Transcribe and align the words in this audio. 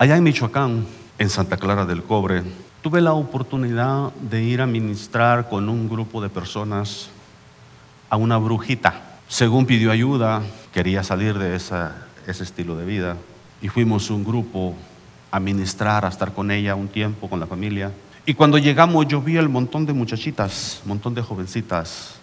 Allá 0.00 0.16
en 0.16 0.22
Michoacán, 0.22 0.86
en 1.18 1.28
Santa 1.28 1.56
Clara 1.56 1.84
del 1.84 2.04
Cobre, 2.04 2.44
tuve 2.82 3.00
la 3.00 3.14
oportunidad 3.14 4.12
de 4.12 4.44
ir 4.44 4.60
a 4.60 4.66
ministrar 4.68 5.48
con 5.48 5.68
un 5.68 5.88
grupo 5.88 6.22
de 6.22 6.28
personas 6.28 7.08
a 8.08 8.16
una 8.16 8.38
brujita. 8.38 9.18
Según 9.26 9.66
pidió 9.66 9.90
ayuda, 9.90 10.42
quería 10.72 11.02
salir 11.02 11.36
de 11.36 11.56
ese 11.56 11.90
estilo 12.28 12.76
de 12.76 12.84
vida 12.84 13.16
y 13.60 13.66
fuimos 13.66 14.08
un 14.10 14.22
grupo 14.22 14.76
a 15.32 15.40
ministrar, 15.40 16.04
a 16.04 16.10
estar 16.10 16.32
con 16.32 16.52
ella 16.52 16.76
un 16.76 16.86
tiempo, 16.86 17.28
con 17.28 17.40
la 17.40 17.48
familia. 17.48 17.90
Y 18.24 18.34
cuando 18.34 18.56
llegamos 18.56 19.08
yo 19.08 19.20
vi 19.20 19.36
el 19.36 19.48
montón 19.48 19.84
de 19.84 19.94
muchachitas, 19.94 20.80
montón 20.84 21.12
de 21.12 21.22
jovencitas, 21.22 22.20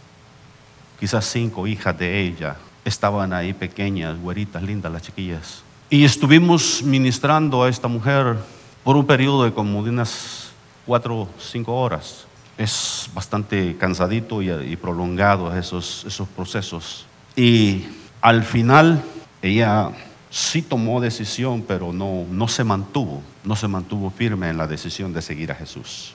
quizás 0.98 1.26
cinco 1.26 1.68
hijas 1.68 2.00
de 2.00 2.21
ella, 2.21 2.55
estaban 2.86 3.34
ahí 3.34 3.52
pequeñas, 3.52 4.18
güeritas, 4.18 4.64
lindas 4.64 4.94
las 4.94 5.02
chiquillas. 5.02 5.64
Y 5.89 6.04
estuvimos 6.04 6.81
ministrando 6.81 7.63
a 7.63 7.70
esta 7.70 7.88
mujer 7.88 8.38
por 8.83 8.95
un 8.97 9.05
periodo 9.05 9.43
de 9.43 9.54
como 9.54 9.83
de 9.83 9.91
unas 9.91 10.50
cuatro 10.83 11.21
o 11.21 11.29
cinco 11.39 11.75
horas. 11.75 12.25
Es 12.57 13.07
bastante 13.14 13.75
cansadito 13.77 14.41
y, 14.41 14.50
y 14.50 14.75
prolongado 14.77 15.55
esos, 15.55 16.04
esos 16.05 16.27
procesos. 16.29 17.05
Y 17.36 17.86
al 18.19 18.43
final 18.43 19.04
ella 19.43 19.91
sí 20.32 20.63
tomó 20.63 21.00
decisión, 21.00 21.63
pero 21.68 21.93
no, 21.93 22.25
no 22.32 22.47
se 22.47 22.63
mantuvo, 22.63 23.21
no 23.43 23.55
se 23.55 23.68
mantuvo 23.68 24.10
firme 24.10 24.49
en 24.49 24.57
la 24.57 24.65
decisión 24.65 25.13
de 25.13 25.21
seguir 25.21 25.52
a 25.52 25.55
Jesús. 25.55 26.13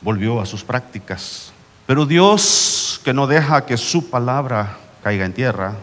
Volvió 0.00 0.40
a 0.40 0.46
sus 0.46 0.64
prácticas. 0.64 1.52
Pero 1.86 2.04
Dios, 2.04 3.00
que 3.04 3.14
no 3.14 3.28
deja 3.28 3.64
que 3.64 3.76
su 3.76 4.10
palabra 4.10 4.76
caiga 5.04 5.24
en 5.24 5.34
tierra, 5.34 5.76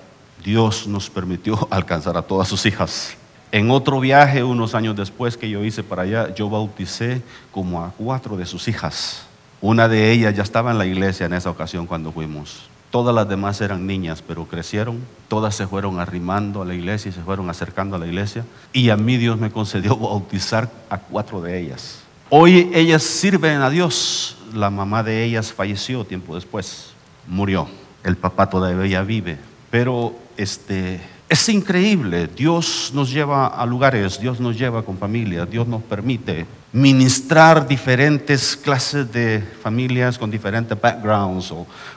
Dios 0.43 0.85
nos 0.85 1.09
permitió 1.09 1.67
alcanzar 1.71 2.17
a 2.17 2.23
todas 2.23 2.49
sus 2.49 2.65
hijas. 2.65 3.15
En 3.51 3.69
otro 3.69 3.99
viaje, 3.99 4.43
unos 4.43 4.75
años 4.75 4.95
después 4.95 5.35
que 5.35 5.49
yo 5.49 5.63
hice 5.65 5.83
para 5.83 6.03
allá, 6.03 6.33
yo 6.33 6.49
bauticé 6.49 7.21
como 7.51 7.83
a 7.83 7.91
cuatro 7.91 8.37
de 8.37 8.45
sus 8.45 8.69
hijas. 8.69 9.23
Una 9.59 9.89
de 9.89 10.11
ellas 10.11 10.33
ya 10.33 10.41
estaba 10.41 10.71
en 10.71 10.77
la 10.77 10.85
iglesia 10.85 11.25
en 11.25 11.33
esa 11.33 11.49
ocasión 11.49 11.85
cuando 11.85 12.13
fuimos. 12.13 12.69
Todas 12.91 13.13
las 13.13 13.27
demás 13.27 13.59
eran 13.59 13.85
niñas, 13.85 14.23
pero 14.25 14.45
crecieron, 14.45 14.99
todas 15.27 15.53
se 15.53 15.67
fueron 15.67 15.99
arrimando 15.99 16.61
a 16.61 16.65
la 16.65 16.73
iglesia 16.73 17.09
y 17.09 17.11
se 17.11 17.21
fueron 17.21 17.49
acercando 17.49 17.97
a 17.97 17.99
la 17.99 18.07
iglesia. 18.07 18.45
Y 18.71 18.89
a 18.89 18.95
mí 18.95 19.17
Dios 19.17 19.37
me 19.37 19.51
concedió 19.51 19.97
bautizar 19.97 20.69
a 20.89 20.97
cuatro 20.97 21.41
de 21.41 21.59
ellas. 21.59 21.99
Hoy 22.29 22.71
ellas 22.73 23.03
sirven 23.03 23.61
a 23.61 23.69
Dios. 23.69 24.37
La 24.53 24.69
mamá 24.69 25.03
de 25.03 25.25
ellas 25.25 25.51
falleció 25.51 26.05
tiempo 26.05 26.35
después, 26.35 26.93
murió. 27.27 27.67
El 28.03 28.15
papá 28.15 28.49
todavía 28.49 29.01
vive. 29.03 29.37
Pero 29.69 30.15
este, 30.37 31.01
es 31.31 31.47
increíble. 31.47 32.27
Dios 32.27 32.91
nos 32.93 33.09
lleva 33.09 33.47
a 33.47 33.65
lugares, 33.65 34.19
Dios 34.19 34.41
nos 34.41 34.57
lleva 34.57 34.83
con 34.83 34.97
familia, 34.97 35.45
Dios 35.45 35.65
nos 35.65 35.81
permite 35.81 36.45
ministrar 36.73 37.65
diferentes 37.65 38.57
clases 38.57 39.09
de 39.13 39.41
familias 39.63 40.17
con 40.17 40.29
diferentes 40.29 40.79
backgrounds 40.79 41.53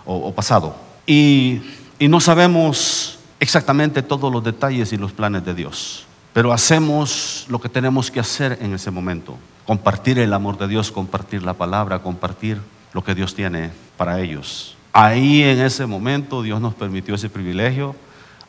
o, 0.06 0.32
pasado. 0.32 0.76
Y 1.04 1.60
no 1.98 2.20
sabemos 2.20 3.18
exactamente 3.40 4.04
todos 4.04 4.32
los 4.32 4.44
detalles 4.44 4.92
y 4.92 4.96
los 4.96 5.10
planes 5.10 5.44
de 5.44 5.52
Dios, 5.52 6.06
pero 6.32 6.52
hacemos 6.52 7.46
lo 7.48 7.60
que 7.60 7.68
tenemos 7.68 8.12
que 8.12 8.20
hacer 8.20 8.56
en 8.62 8.72
ese 8.72 8.92
momento. 8.92 9.36
Compartir 9.66 10.20
el 10.20 10.32
amor 10.32 10.58
de 10.58 10.68
Dios, 10.68 10.92
compartir 10.92 11.42
la 11.42 11.54
palabra, 11.54 11.98
compartir 11.98 12.60
lo 12.92 13.02
que 13.02 13.16
Dios 13.16 13.34
tiene 13.34 13.72
para 13.96 14.20
ellos. 14.20 14.76
Ahí 14.92 15.42
en 15.42 15.58
ese 15.60 15.86
momento 15.86 16.40
Dios 16.40 16.60
nos 16.60 16.74
permitió 16.74 17.16
ese 17.16 17.28
privilegio. 17.28 17.96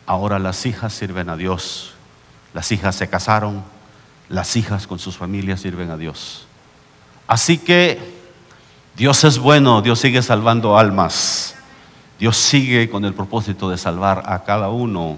Ahora 0.06 0.40
las 0.40 0.66
hijas 0.66 0.94
sirven 0.94 1.30
a 1.30 1.38
Dios. 1.38 1.94
Las 2.54 2.72
hijas 2.72 2.96
se 2.96 3.10
casaron, 3.10 3.64
las 4.30 4.56
hijas 4.56 4.88
con 4.88 4.98
sus 4.98 5.18
familias 5.18 5.60
sirven 5.60 5.92
a 5.92 5.98
Dios. 5.98 6.48
Así 7.28 7.58
que 7.58 8.00
Dios 8.96 9.24
es 9.26 9.40
bueno, 9.40 9.82
Dios 9.82 10.00
sigue 10.00 10.22
salvando 10.22 10.78
almas. 10.78 11.56
Dios 12.18 12.38
sigue 12.38 12.90
con 12.90 13.04
el 13.04 13.14
propósito 13.14 13.70
de 13.70 13.78
salvar 13.78 14.24
a 14.26 14.44
cada 14.44 14.70
uno. 14.70 15.18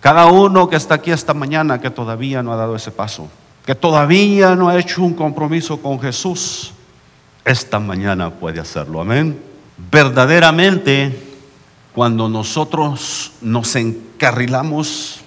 Cada 0.00 0.26
uno 0.26 0.68
que 0.68 0.76
está 0.76 0.96
aquí 0.96 1.10
esta 1.10 1.32
mañana 1.32 1.80
que 1.80 1.88
todavía 1.88 2.42
no 2.42 2.52
ha 2.52 2.56
dado 2.56 2.76
ese 2.76 2.90
paso, 2.90 3.30
que 3.64 3.74
todavía 3.74 4.54
no 4.54 4.68
ha 4.68 4.78
hecho 4.78 5.02
un 5.02 5.14
compromiso 5.14 5.80
con 5.80 5.98
Jesús, 5.98 6.72
esta 7.42 7.78
mañana 7.78 8.28
puede 8.28 8.60
hacerlo. 8.60 9.00
Amén. 9.00 9.40
Verdaderamente, 9.90 11.33
cuando 11.94 12.28
nosotros 12.28 13.32
nos 13.40 13.76
encarrilamos 13.76 15.20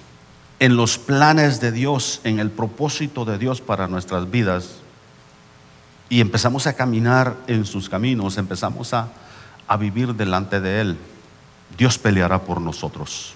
en 0.60 0.76
los 0.76 0.98
planes 0.98 1.60
de 1.60 1.72
Dios, 1.72 2.20
en 2.24 2.38
el 2.38 2.50
propósito 2.50 3.24
de 3.24 3.38
Dios 3.38 3.60
para 3.62 3.88
nuestras 3.88 4.30
vidas, 4.30 4.76
y 6.10 6.20
empezamos 6.20 6.66
a 6.66 6.74
caminar 6.74 7.36
en 7.46 7.64
sus 7.64 7.88
caminos, 7.88 8.36
empezamos 8.36 8.92
a, 8.92 9.08
a 9.66 9.76
vivir 9.78 10.14
delante 10.14 10.60
de 10.60 10.80
Él, 10.82 10.98
Dios 11.76 11.98
peleará 11.98 12.42
por 12.42 12.60
nosotros. 12.60 13.34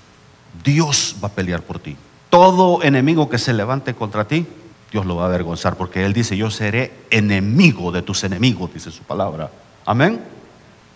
Dios 0.62 1.16
va 1.22 1.28
a 1.28 1.32
pelear 1.32 1.62
por 1.62 1.78
ti. 1.78 1.96
Todo 2.28 2.82
enemigo 2.82 3.30
que 3.30 3.38
se 3.38 3.54
levante 3.54 3.94
contra 3.94 4.26
ti, 4.26 4.46
Dios 4.90 5.06
lo 5.06 5.16
va 5.16 5.24
a 5.24 5.26
avergonzar, 5.26 5.76
porque 5.76 6.04
Él 6.04 6.12
dice, 6.12 6.36
yo 6.36 6.50
seré 6.50 6.92
enemigo 7.10 7.92
de 7.92 8.02
tus 8.02 8.24
enemigos, 8.24 8.72
dice 8.74 8.90
su 8.90 9.02
palabra. 9.04 9.50
Amén. 9.86 10.20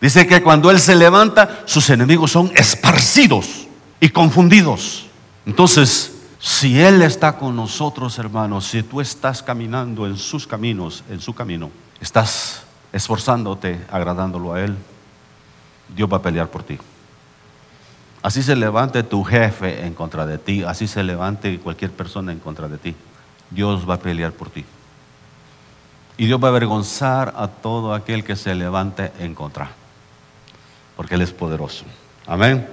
Dice 0.00 0.26
que 0.26 0.42
cuando 0.42 0.70
Él 0.70 0.78
se 0.78 0.94
levanta, 0.94 1.62
sus 1.64 1.88
enemigos 1.90 2.30
son 2.30 2.52
esparcidos 2.54 3.66
y 4.00 4.10
confundidos. 4.10 5.06
Entonces, 5.46 6.12
si 6.38 6.80
Él 6.80 7.02
está 7.02 7.36
con 7.38 7.56
nosotros, 7.56 8.18
hermanos, 8.18 8.66
si 8.66 8.82
tú 8.82 9.00
estás 9.00 9.42
caminando 9.42 10.06
en 10.06 10.16
sus 10.16 10.46
caminos, 10.46 11.02
en 11.08 11.20
su 11.20 11.34
camino, 11.34 11.70
estás 12.00 12.62
esforzándote, 12.92 13.80
agradándolo 13.90 14.52
a 14.52 14.60
Él, 14.60 14.76
Dios 15.94 16.12
va 16.12 16.18
a 16.18 16.22
pelear 16.22 16.48
por 16.48 16.62
ti. 16.62 16.78
Así 18.22 18.42
se 18.42 18.56
levante 18.56 19.02
tu 19.02 19.22
jefe 19.22 19.86
en 19.86 19.94
contra 19.94 20.26
de 20.26 20.38
ti, 20.38 20.62
así 20.62 20.88
se 20.88 21.02
levante 21.02 21.58
cualquier 21.60 21.92
persona 21.92 22.32
en 22.32 22.40
contra 22.40 22.68
de 22.68 22.78
ti. 22.78 22.94
Dios 23.50 23.88
va 23.88 23.94
a 23.94 23.98
pelear 24.00 24.32
por 24.32 24.50
ti. 24.50 24.64
Y 26.18 26.26
Dios 26.26 26.42
va 26.42 26.48
a 26.48 26.50
avergonzar 26.50 27.34
a 27.36 27.48
todo 27.48 27.94
aquel 27.94 28.24
que 28.24 28.36
se 28.36 28.54
levante 28.54 29.12
en 29.20 29.34
contra, 29.34 29.70
porque 30.96 31.14
Él 31.14 31.22
es 31.22 31.32
poderoso. 31.32 31.84
Amén. 32.26 32.66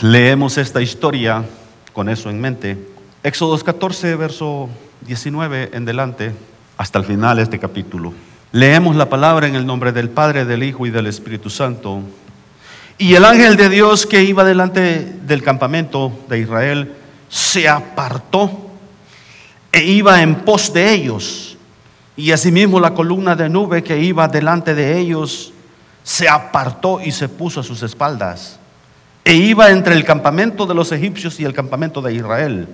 Leemos 0.00 0.56
esta 0.56 0.80
historia 0.80 1.44
con 1.92 2.08
eso 2.08 2.30
en 2.30 2.40
mente. 2.40 2.78
Éxodo 3.22 3.58
14, 3.58 4.16
verso 4.16 4.70
19 5.02 5.70
en 5.72 5.84
delante, 5.84 6.32
hasta 6.78 6.98
el 6.98 7.04
final 7.04 7.36
de 7.36 7.42
este 7.42 7.58
capítulo. 7.58 8.14
Leemos 8.52 8.96
la 8.96 9.08
palabra 9.08 9.46
en 9.46 9.56
el 9.56 9.66
nombre 9.66 9.92
del 9.92 10.08
Padre, 10.10 10.44
del 10.44 10.62
Hijo 10.62 10.86
y 10.86 10.90
del 10.90 11.06
Espíritu 11.06 11.50
Santo. 11.50 12.00
Y 12.98 13.14
el 13.14 13.24
ángel 13.24 13.56
de 13.56 13.68
Dios 13.68 14.06
que 14.06 14.22
iba 14.22 14.44
delante 14.44 15.04
del 15.26 15.42
campamento 15.42 16.12
de 16.28 16.38
Israel 16.38 16.92
se 17.28 17.68
apartó 17.68 18.70
e 19.72 19.82
iba 19.84 20.22
en 20.22 20.36
pos 20.36 20.72
de 20.72 20.92
ellos. 20.92 21.56
Y 22.16 22.32
asimismo 22.32 22.80
la 22.80 22.92
columna 22.92 23.36
de 23.36 23.48
nube 23.48 23.82
que 23.82 24.00
iba 24.00 24.28
delante 24.28 24.74
de 24.74 24.98
ellos 24.98 25.52
se 26.10 26.28
apartó 26.28 27.00
y 27.00 27.12
se 27.12 27.28
puso 27.28 27.60
a 27.60 27.62
sus 27.62 27.84
espaldas. 27.84 28.58
E 29.24 29.34
iba 29.34 29.70
entre 29.70 29.94
el 29.94 30.04
campamento 30.04 30.66
de 30.66 30.74
los 30.74 30.90
egipcios 30.90 31.38
y 31.38 31.44
el 31.44 31.54
campamento 31.54 32.02
de 32.02 32.12
Israel. 32.12 32.66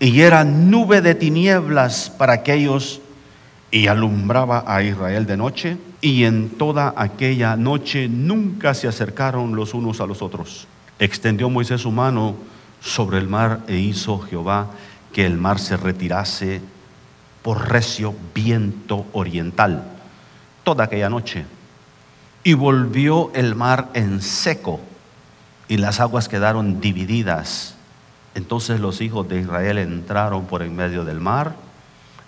Y 0.00 0.20
era 0.20 0.42
nube 0.42 1.00
de 1.00 1.14
tinieblas 1.14 2.10
para 2.10 2.32
aquellos 2.32 3.00
y 3.70 3.86
alumbraba 3.86 4.64
a 4.66 4.82
Israel 4.82 5.26
de 5.26 5.36
noche. 5.36 5.76
Y 6.00 6.24
en 6.24 6.50
toda 6.50 6.92
aquella 6.96 7.54
noche 7.54 8.08
nunca 8.08 8.74
se 8.74 8.88
acercaron 8.88 9.54
los 9.54 9.72
unos 9.72 10.00
a 10.00 10.06
los 10.06 10.20
otros. 10.20 10.66
Extendió 10.98 11.48
Moisés 11.48 11.82
su 11.82 11.92
mano 11.92 12.34
sobre 12.80 13.18
el 13.18 13.28
mar 13.28 13.60
e 13.68 13.76
hizo 13.76 14.18
Jehová 14.18 14.72
que 15.12 15.24
el 15.24 15.36
mar 15.36 15.60
se 15.60 15.76
retirase 15.76 16.60
por 17.42 17.70
recio 17.70 18.12
viento 18.34 19.06
oriental 19.12 19.84
toda 20.64 20.82
aquella 20.82 21.08
noche. 21.08 21.44
Y 22.44 22.54
volvió 22.54 23.32
el 23.34 23.54
mar 23.54 23.88
en 23.94 24.22
seco 24.22 24.78
y 25.66 25.78
las 25.78 25.98
aguas 26.00 26.28
quedaron 26.28 26.80
divididas. 26.80 27.74
Entonces 28.34 28.80
los 28.80 29.00
hijos 29.00 29.28
de 29.28 29.40
Israel 29.40 29.78
entraron 29.78 30.44
por 30.46 30.62
en 30.62 30.76
medio 30.76 31.04
del 31.04 31.20
mar 31.20 31.56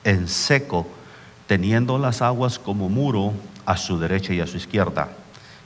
en 0.04 0.28
seco, 0.28 0.86
teniendo 1.46 1.98
las 1.98 2.22
aguas 2.22 2.58
como 2.58 2.88
muro 2.88 3.32
a 3.66 3.76
su 3.76 3.98
derecha 3.98 4.32
y 4.32 4.40
a 4.40 4.46
su 4.46 4.56
izquierda. 4.56 5.08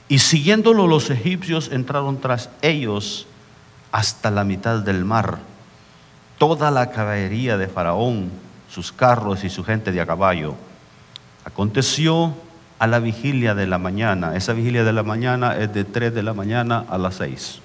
Y 0.09 0.19
siguiéndolo 0.19 0.87
los 0.87 1.09
egipcios 1.09 1.69
entraron 1.71 2.19
tras 2.19 2.49
ellos 2.61 3.27
hasta 3.91 4.31
la 4.31 4.43
mitad 4.43 4.79
del 4.79 5.05
mar. 5.05 5.39
Toda 6.37 6.71
la 6.71 6.89
caballería 6.89 7.57
de 7.57 7.67
Faraón, 7.67 8.31
sus 8.69 8.91
carros 8.91 9.43
y 9.43 9.49
su 9.49 9.63
gente 9.63 9.91
de 9.91 10.01
a 10.01 10.07
caballo. 10.07 10.55
Aconteció 11.45 12.33
a 12.81 12.87
la 12.87 12.99
vigilia 12.99 13.53
de 13.53 13.67
la 13.67 13.77
mañana. 13.77 14.35
Esa 14.35 14.53
vigilia 14.53 14.83
de 14.83 14.91
la 14.91 15.03
mañana 15.03 15.55
es 15.55 15.71
de 15.71 15.83
3 15.83 16.15
de 16.15 16.23
la 16.23 16.33
mañana 16.33 16.83
a 16.89 16.97
las 16.97 17.13
6. 17.13 17.59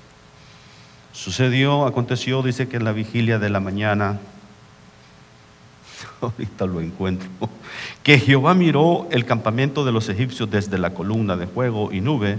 Sucedió, 1.13 1.87
aconteció, 1.87 2.43
dice 2.43 2.69
que 2.69 2.77
en 2.77 2.85
la 2.85 2.93
vigilia 2.93 3.39
de 3.39 3.49
la 3.49 3.59
mañana 3.59 4.19
ahorita 6.21 6.67
lo 6.67 6.83
encuentro, 6.83 7.31
que 8.03 8.19
Jehová 8.19 8.53
miró 8.53 9.09
el 9.11 9.25
campamento 9.25 9.87
de 9.87 9.93
los 9.93 10.11
egipcios 10.11 10.51
desde 10.51 10.77
la 10.77 10.93
columna 10.93 11.35
de 11.39 11.47
fuego 11.47 11.91
y 11.93 12.03
nube 12.03 12.39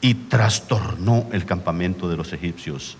y 0.00 0.14
trastornó 0.14 1.26
el 1.32 1.44
campamento 1.44 2.08
de 2.08 2.16
los 2.16 2.32
egipcios 2.32 2.96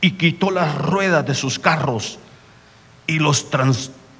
y 0.00 0.12
quitó 0.12 0.52
las 0.52 0.78
ruedas 0.78 1.26
de 1.26 1.34
sus 1.34 1.58
carros 1.58 2.20
y 3.08 3.18
los 3.18 3.48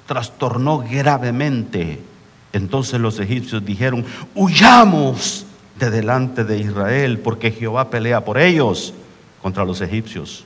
trastornó 0.05 0.79
gravemente. 0.79 2.14
Entonces 2.55 3.01
los 3.01 3.19
egipcios 3.19 3.65
dijeron, 3.65 4.05
huyamos 4.33 5.45
de 5.77 5.89
delante 5.89 6.45
de 6.45 6.57
Israel, 6.57 7.19
porque 7.19 7.51
Jehová 7.51 7.89
pelea 7.89 8.23
por 8.23 8.37
ellos 8.37 8.93
contra 9.41 9.65
los 9.65 9.81
egipcios. 9.81 10.45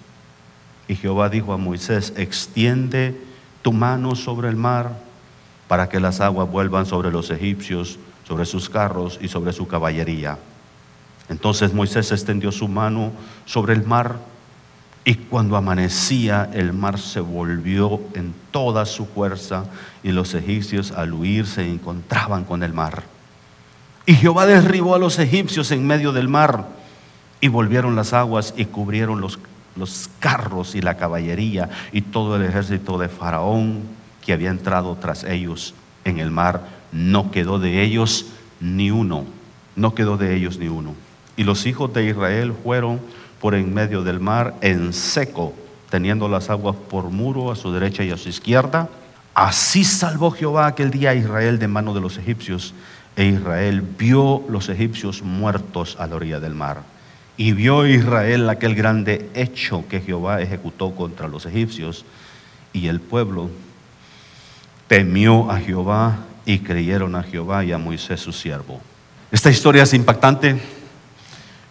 Y 0.87 0.95
Jehová 0.95 1.29
dijo 1.29 1.53
a 1.53 1.57
Moisés, 1.57 2.13
extiende 2.17 3.15
tu 3.61 3.73
mano 3.73 4.15
sobre 4.15 4.49
el 4.49 4.55
mar 4.55 4.97
para 5.67 5.87
que 5.87 5.99
las 5.99 6.19
aguas 6.19 6.49
vuelvan 6.49 6.87
sobre 6.87 7.11
los 7.11 7.29
egipcios, 7.29 7.99
sobre 8.27 8.47
sus 8.47 8.71
carros 8.71 9.19
y 9.21 9.27
sobre 9.27 9.53
su 9.53 9.67
caballería. 9.67 10.39
Entonces 11.29 11.75
Moisés 11.75 12.11
extendió 12.11 12.51
su 12.51 12.67
mano 12.67 13.11
sobre 13.45 13.73
el 13.73 13.83
mar 13.83 14.17
y 15.09 15.15
cuando 15.15 15.57
amanecía 15.57 16.51
el 16.53 16.71
mar 16.71 16.99
se 16.99 17.19
volvió 17.19 17.99
en 18.13 18.31
toda 18.51 18.85
su 18.85 19.07
fuerza 19.07 19.65
y 20.03 20.11
los 20.11 20.35
egipcios 20.35 20.91
al 20.91 21.13
huir 21.13 21.47
se 21.47 21.67
encontraban 21.67 22.43
con 22.43 22.61
el 22.61 22.73
mar. 22.73 23.01
Y 24.05 24.13
Jehová 24.13 24.45
derribó 24.45 24.93
a 24.93 24.99
los 24.99 25.17
egipcios 25.17 25.71
en 25.71 25.87
medio 25.87 26.11
del 26.11 26.27
mar 26.27 26.67
y 27.41 27.47
volvieron 27.47 27.95
las 27.95 28.13
aguas 28.13 28.53
y 28.55 28.65
cubrieron 28.65 29.19
los, 29.19 29.39
los 29.75 30.11
carros 30.19 30.75
y 30.75 30.81
la 30.81 30.95
caballería 30.95 31.71
y 31.91 32.01
todo 32.01 32.35
el 32.35 32.43
ejército 32.43 32.99
de 32.99 33.09
Faraón 33.09 33.81
que 34.23 34.33
había 34.33 34.51
entrado 34.51 34.95
tras 35.01 35.23
ellos 35.23 35.73
en 36.05 36.19
el 36.19 36.29
mar. 36.29 36.67
No 36.91 37.31
quedó 37.31 37.57
de 37.57 37.81
ellos 37.81 38.27
ni 38.59 38.91
uno, 38.91 39.25
no 39.75 39.95
quedó 39.95 40.17
de 40.17 40.35
ellos 40.35 40.59
ni 40.59 40.67
uno. 40.67 40.93
Y 41.35 41.45
los 41.45 41.65
hijos 41.65 41.91
de 41.95 42.05
Israel 42.05 42.53
fueron 42.63 42.99
por 43.39 43.55
en 43.55 43.73
medio 43.73 44.03
del 44.03 44.19
mar 44.19 44.55
en 44.61 44.93
seco, 44.93 45.53
teniendo 45.89 46.27
las 46.27 46.49
aguas 46.49 46.75
por 46.75 47.05
muro 47.05 47.51
a 47.51 47.55
su 47.55 47.71
derecha 47.71 48.03
y 48.03 48.11
a 48.11 48.17
su 48.17 48.29
izquierda. 48.29 48.89
Así 49.33 49.83
salvó 49.83 50.31
Jehová 50.31 50.67
aquel 50.67 50.91
día 50.91 51.11
a 51.11 51.15
Israel 51.15 51.59
de 51.59 51.67
mano 51.67 51.93
de 51.93 52.01
los 52.01 52.17
egipcios 52.17 52.73
e 53.15 53.25
Israel 53.25 53.81
vio 53.81 54.43
los 54.47 54.69
egipcios 54.69 55.21
muertos 55.23 55.97
a 55.99 56.07
la 56.07 56.15
orilla 56.15 56.39
del 56.39 56.55
mar. 56.55 56.83
Y 57.35 57.51
vio 57.51 57.85
Israel 57.85 58.49
aquel 58.49 58.75
grande 58.75 59.29
hecho 59.33 59.85
que 59.89 59.99
Jehová 59.99 60.41
ejecutó 60.41 60.95
contra 60.95 61.27
los 61.27 61.45
egipcios. 61.45 62.05
Y 62.71 62.87
el 62.87 63.01
pueblo 63.01 63.49
temió 64.87 65.51
a 65.51 65.59
Jehová 65.59 66.19
y 66.45 66.59
creyeron 66.59 67.15
a 67.15 67.23
Jehová 67.23 67.63
y 67.65 67.71
a 67.71 67.77
Moisés 67.77 68.21
su 68.21 68.31
siervo. 68.31 68.79
Esta 69.31 69.49
historia 69.49 69.83
es 69.83 69.93
impactante. 69.93 70.78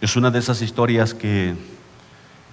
Es 0.01 0.15
una 0.15 0.31
de 0.31 0.39
esas 0.39 0.61
historias 0.61 1.13
que, 1.13 1.55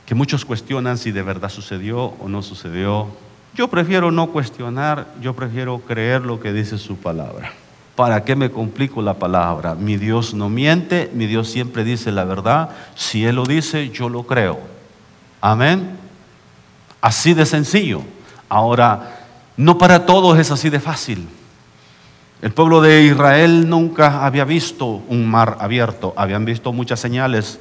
que 0.04 0.14
muchos 0.14 0.44
cuestionan 0.44 0.98
si 0.98 1.12
de 1.12 1.22
verdad 1.22 1.48
sucedió 1.48 2.14
o 2.20 2.28
no 2.28 2.43
sucedió. 2.43 3.08
Yo 3.54 3.69
prefiero 3.69 4.10
no 4.10 4.28
cuestionar, 4.28 5.06
yo 5.20 5.34
prefiero 5.34 5.78
creer 5.78 6.22
lo 6.22 6.40
que 6.40 6.52
dice 6.52 6.76
su 6.76 6.96
palabra. 6.96 7.52
¿Para 7.94 8.25
qué 8.25 8.37
me 8.37 8.50
complico 8.50 9.00
la 9.00 9.14
palabra? 9.14 9.75
Mi 9.75 9.96
Dios 9.96 10.34
no 10.34 10.50
miente, 10.50 11.10
mi 11.14 11.26
Dios 11.26 11.48
siempre 11.48 11.82
dice 11.82 12.12
la 12.12 12.25
verdad. 12.25 12.70
Si 12.94 13.25
Él 13.25 13.37
lo 13.37 13.44
dice, 13.44 13.88
yo 13.88 14.10
lo 14.10 14.25
creo. 14.25 14.58
Amén. 15.40 15.96
Así 17.00 17.32
de 17.32 17.46
sencillo. 17.46 18.02
Ahora, 18.49 19.25
no 19.56 19.78
para 19.78 20.04
todos 20.04 20.38
es 20.38 20.50
así 20.50 20.69
de 20.69 20.81
fácil. 20.81 21.26
El 22.42 22.52
pueblo 22.52 22.82
de 22.82 23.02
Israel 23.02 23.68
nunca 23.68 24.26
había 24.26 24.44
visto 24.44 24.86
un 24.86 25.28
mar 25.28 25.56
abierto, 25.60 26.12
habían 26.16 26.44
visto 26.44 26.72
muchas 26.72 27.00
señales, 27.00 27.58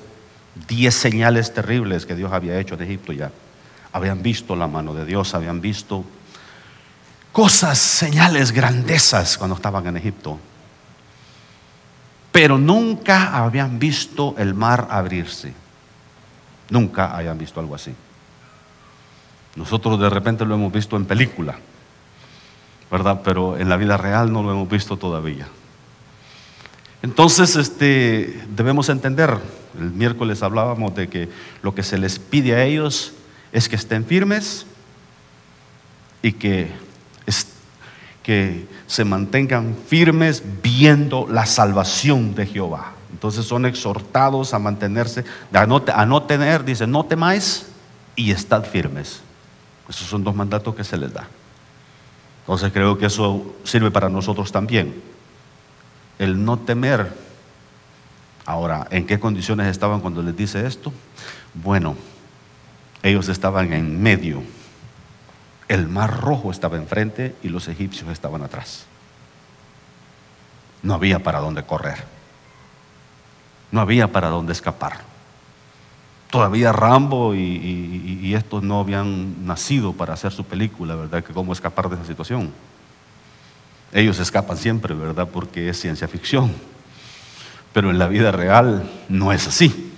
diez 0.68 0.94
señales 0.94 1.54
terribles 1.54 2.06
que 2.06 2.16
Dios 2.16 2.34
había 2.34 2.60
hecho 2.60 2.76
en 2.76 2.82
Egipto 2.82 3.14
ya. 3.14 3.32
Habían 3.94 4.22
visto 4.22 4.56
la 4.56 4.68
mano 4.68 4.94
de 4.94 5.06
Dios, 5.06 5.34
habían 5.34 5.62
visto 5.62 6.04
cosas, 7.32 7.78
señales, 7.78 8.52
grandezas 8.52 9.38
cuando 9.38 9.56
estaban 9.56 9.88
en 9.88 9.96
Egipto. 9.96 10.38
Pero 12.34 12.58
nunca 12.58 13.38
habían 13.38 13.80
visto 13.80 14.36
el 14.38 14.54
mar 14.54 14.90
abrirse. 14.90 15.54
Nunca 16.70 17.16
habían 17.16 17.38
visto 17.38 17.62
algo 17.62 17.76
así. 17.76 17.94
Nosotros 19.56 19.98
de 20.02 20.10
repente 20.10 20.44
lo 20.44 20.56
hemos 20.56 20.74
visto 20.74 20.98
en 20.98 21.06
película, 21.06 21.56
Pero 23.24 23.58
en 23.58 23.70
la 23.70 23.78
vida 23.78 23.98
real 23.98 24.32
no 24.32 24.44
lo 24.44 24.52
hemos 24.52 24.70
visto 24.70 24.98
todavía. 24.98 25.48
Entonces, 27.02 27.56
este, 27.56 28.44
debemos 28.56 28.90
entender, 28.90 29.38
el 29.80 29.92
miércoles 29.92 30.42
hablábamos 30.42 30.96
de 30.96 31.08
que 31.08 31.30
lo 31.62 31.76
que 31.76 31.84
se 31.84 31.98
les 31.98 32.20
pide 32.20 32.56
a 32.56 32.64
ellos 32.64 33.14
es 33.52 33.70
que 33.70 33.76
estén 33.76 34.06
firmes 34.06 34.66
y 36.22 36.32
que 36.34 36.86
que 38.26 38.68
se 38.88 39.06
mantengan 39.06 39.76
firmes 39.88 40.42
viendo 40.64 41.28
la 41.30 41.46
salvación 41.46 42.34
de 42.34 42.48
Jehová. 42.48 42.94
Entonces 43.12 43.46
son 43.46 43.68
exhortados 43.68 44.56
a 44.56 44.58
mantenerse, 44.58 45.24
a 45.54 45.68
no, 45.68 45.84
a 45.94 46.06
no 46.08 46.24
tener, 46.24 46.66
dice, 46.66 46.88
no 46.88 47.06
temáis 47.06 47.68
y 48.16 48.32
estad 48.32 48.64
firmes. 48.66 49.22
Esos 49.88 50.08
son 50.08 50.24
dos 50.24 50.34
mandatos 50.34 50.74
que 50.74 50.84
se 50.84 50.98
les 50.98 51.14
da. 51.14 51.28
Entonces 52.46 52.72
creo 52.72 52.98
que 52.98 53.08
eso 53.08 53.56
sirve 53.64 53.92
para 53.92 54.10
nosotros 54.10 54.52
también. 54.52 55.02
El 56.20 56.46
no 56.46 56.60
temer. 56.60 57.12
Ahora, 58.46 58.88
¿en 58.92 59.08
qué 59.08 59.20
condiciones 59.20 59.68
estaban 59.68 60.00
cuando 60.00 60.22
les 60.22 60.38
dice 60.38 60.66
esto? 60.66 60.94
Bueno, 61.54 61.96
ellos 63.02 63.28
estaban 63.30 63.74
en 63.74 64.02
medio 64.02 64.44
el 65.68 65.88
mar 65.88 66.22
rojo 66.22 66.52
estaba 66.52 66.78
enfrente 66.78 67.36
y 67.42 67.50
los 67.50 67.68
egipcios 67.68 68.10
estaban 68.10 68.44
atrás. 68.44 68.86
No 70.84 70.94
había 70.94 71.20
para 71.20 71.40
dónde 71.40 71.64
correr. 71.64 72.04
No 73.72 73.82
había 73.82 74.12
para 74.12 74.30
dónde 74.30 74.54
escapar. 74.54 75.00
Todavía 76.36 76.74
Rambo 76.74 77.34
y, 77.34 78.34
estos 78.36 78.62
no 78.62 78.82
habían 78.82 79.48
nacido 79.48 79.94
para 79.94 80.16
hacer 80.16 80.34
su 80.34 80.44
película, 80.44 80.94
¿verdad? 80.94 81.24
Que 81.24 81.32
cómo 81.32 81.54
escapar 81.54 81.88
de 81.88 81.96
esa 81.96 82.04
situación. 82.04 82.52
Ellos 83.94 84.20
escapan 84.20 84.58
siempre, 84.58 84.94
¿verdad? 84.94 85.30
Porque 85.32 85.70
es 85.70 85.80
ciencia 85.80 86.10
ficción. 86.10 86.52
Pero 87.72 87.90
en 87.90 87.98
la 87.98 88.10
vida 88.10 88.34
real 88.34 88.84
no 89.08 89.32
es 89.32 89.48
así. 89.48 89.94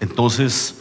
Entonces, 0.00 0.76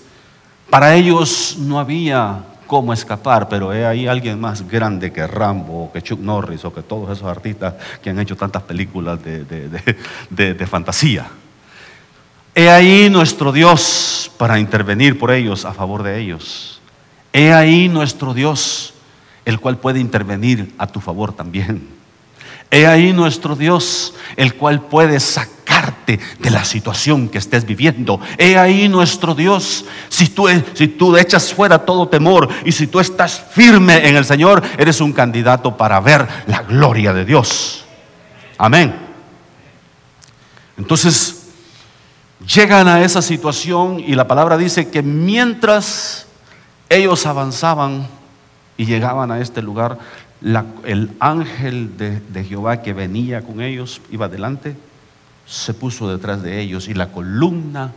para 0.70 0.96
ellos 0.96 1.58
no 1.60 1.78
había 1.78 2.46
cómo 2.66 2.94
escapar, 2.94 3.50
pero 3.50 3.72
ahí 3.72 4.08
alguien 4.08 4.40
más 4.40 4.66
grande 4.66 5.12
que 5.12 5.28
Rambo, 5.28 5.92
que 5.92 6.02
Chuck 6.02 6.22
Norris 6.22 6.64
o 6.64 6.74
que 6.74 6.84
todos 6.84 7.18
esos 7.18 7.28
artistas 7.28 7.74
que 8.02 8.12
han 8.12 8.20
hecho 8.20 8.38
tantas 8.38 8.64
películas 8.64 9.20
de, 9.22 10.68
fantasía. 10.70 11.28
He 12.56 12.70
ahí 12.70 13.10
nuestro 13.10 13.52
Dios 13.52 14.32
para 14.38 14.60
intervenir 14.60 15.20
por 15.20 15.32
ellos, 15.32 15.66
a 15.66 15.74
favor 15.74 16.04
de 16.04 16.20
ellos. 16.20 16.80
He 17.34 17.54
ahí 17.54 17.90
nuestro 17.90 18.34
Dios, 18.34 18.94
el 19.44 19.60
cual 19.60 19.78
puede 19.78 20.00
intervenir 20.00 20.74
a 20.78 20.88
tu 20.88 21.02
favor 21.02 21.34
también. 21.34 21.88
He 22.72 22.88
ahí 22.88 23.14
nuestro 23.14 23.56
Dios, 23.56 24.14
el 24.38 24.56
cual 24.56 24.82
puede 24.82 25.20
sacar 25.20 25.56
de 26.06 26.50
la 26.50 26.64
situación 26.64 27.30
que 27.30 27.38
estés 27.38 27.66
viviendo. 27.66 28.20
He 28.38 28.58
ahí 28.58 28.88
nuestro 28.88 29.36
Dios. 29.36 29.86
Si 30.10 30.30
tú, 30.30 30.48
si 30.74 30.88
tú 30.88 31.18
echas 31.18 31.54
fuera 31.54 31.80
todo 31.80 32.08
temor 32.08 32.50
y 32.64 32.72
si 32.72 32.88
tú 32.88 33.00
estás 33.00 33.44
firme 33.52 34.08
en 34.08 34.16
el 34.16 34.26
Señor, 34.26 34.64
eres 34.78 35.02
un 35.02 35.14
candidato 35.14 35.76
para 35.76 36.00
ver 36.00 36.28
la 36.48 36.62
gloria 36.62 37.14
de 37.14 37.26
Dios. 37.26 37.86
Amén. 38.58 38.96
Entonces, 40.78 41.35
llegan 42.40 42.88
a 42.88 43.02
esa 43.02 43.22
situación 43.22 44.00
y 44.00 44.16
la 44.16 44.28
palabra 44.28 44.58
dice 44.58 44.90
que 44.90 45.02
mientras 45.02 46.28
ellos 46.90 47.26
avanzaban 47.26 48.08
y 48.78 48.86
llegaban 48.86 49.32
a 49.32 49.40
este 49.40 49.62
lugar, 49.62 50.00
el 50.84 51.12
ángel 51.20 51.98
de, 51.98 52.20
de 52.20 52.44
Jehová 52.44 52.82
que 52.82 52.94
venía 52.94 53.42
con 53.42 53.62
ellos 53.62 54.02
iba 54.12 54.26
adelante 54.26 54.76
se 55.46 55.74
puso 55.74 56.10
detrás 56.10 56.42
de 56.42 56.60
ellos 56.60 56.88
y 56.88 56.94
la 56.94 57.12
columna 57.12 57.92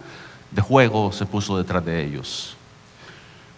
de 0.50 0.62
fuego 0.62 1.12
se 1.12 1.26
puso 1.26 1.56
detrás 1.56 1.84
de 1.84 2.04
ellos. 2.04 2.56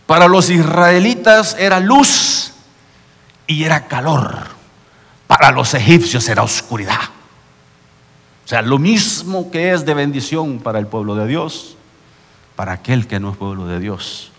Para 0.06 0.28
los 0.28 0.50
israelitas 0.50 1.56
era 1.58 1.80
luz 1.80 2.52
y 3.46 3.64
era 3.64 3.86
calor. 3.86 4.46
Para 5.26 5.50
los 5.50 5.74
egipcios 5.74 6.28
era 6.28 6.42
oscuridad. 6.42 7.00
Sea, 8.50 8.62
lo 8.62 8.80
mismo 8.80 9.48
que 9.52 9.72
es 9.72 9.86
de 9.86 9.94
bendición 9.94 10.58
para 10.58 10.80
el 10.80 10.88
pueblo 10.88 11.14
de 11.14 11.28
Dios, 11.28 11.76
para 12.56 12.72
aquel 12.72 13.06
que 13.06 13.20
no 13.20 13.30
es 13.30 13.36
pueblo 13.36 13.64
de 13.68 13.78
Dios, 13.78 14.32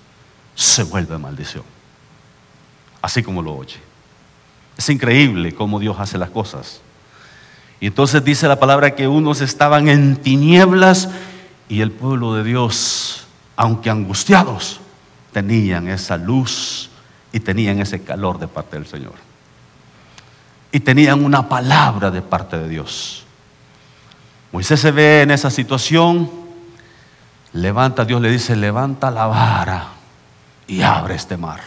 se 0.53 0.83
vuelve 0.83 1.17
maldición. 1.17 1.63
Así 3.01 3.23
como 3.23 3.41
lo 3.41 3.55
oye. 3.55 3.77
Es 4.77 4.89
increíble 4.89 5.55
cómo 5.55 5.79
Dios 5.79 5.95
hace 5.97 6.17
las 6.17 6.29
cosas. 6.29 6.81
Y 7.79 7.87
entonces 7.87 8.21
dice 8.21 8.49
la 8.49 8.59
palabra 8.59 8.95
que 8.95 9.07
unos 9.07 9.39
estaban 9.39 9.87
en 9.87 10.17
tinieblas 10.17 11.07
y 11.69 11.79
el 11.79 11.91
pueblo 11.91 12.33
de 12.33 12.43
Dios, 12.43 13.27
aunque 13.55 13.89
angustiados, 13.89 14.81
tenían 15.31 15.87
esa 15.87 16.17
luz 16.17 16.89
y 17.31 17.39
tenían 17.39 17.79
ese 17.79 18.03
calor 18.03 18.39
de 18.39 18.49
parte 18.49 18.75
del 18.75 18.87
Señor. 18.87 19.13
Y 20.69 20.81
tenían 20.81 21.23
una 21.23 21.47
palabra 21.47 22.11
de 22.11 22.21
parte 22.21 22.57
de 22.57 22.67
Dios. 22.67 23.20
Moisés 24.51 24.79
se 24.81 24.91
ve 24.91 25.21
en 25.21 25.31
esa 25.31 25.49
situación, 25.49 26.29
levanta, 27.53 28.03
Dios 28.03 28.21
le 28.21 28.29
dice, 28.29 28.55
levanta 28.55 29.09
la 29.09 29.27
vara 29.27 29.87
y 30.67 30.81
abre 30.81 31.15
este 31.15 31.37
mar. 31.37 31.61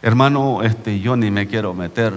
Hermano, 0.00 0.62
este, 0.62 1.00
yo 1.00 1.16
ni 1.16 1.30
me 1.30 1.46
quiero 1.46 1.74
meter 1.74 2.14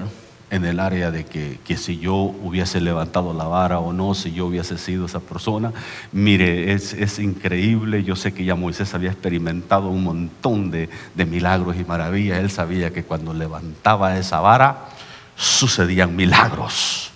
en 0.51 0.65
el 0.65 0.79
área 0.79 1.11
de 1.11 1.25
que, 1.25 1.77
si 1.77 1.97
yo 1.97 2.15
hubiese 2.15 2.79
levantado 2.79 3.33
la 3.33 3.45
vara 3.45 3.79
o 3.79 3.91
no, 3.91 4.13
si 4.13 4.31
yo 4.31 4.45
hubiese 4.45 4.77
sido 4.77 5.05
esa 5.05 5.19
persona. 5.19 5.73
Mire, 6.11 6.73
es, 6.73 7.19
increíble, 7.19 8.03
yo 8.03 8.15
sé 8.15 8.33
que 8.33 8.45
ya 8.45 8.55
Moisés 8.55 8.93
había 8.93 9.11
experimentado 9.11 9.89
un 9.89 10.03
montón 10.03 10.69
de, 10.71 10.89
de 11.15 11.25
milagros 11.25 11.75
y 11.77 11.85
maravillas, 11.85 12.39
él 12.39 12.51
sabía 12.51 12.91
que 12.91 13.03
cuando 13.03 13.33
levantaba 13.33 14.17
esa 14.17 14.39
vara 14.41 14.89
sucedían 15.35 16.15
milagros, 16.15 17.11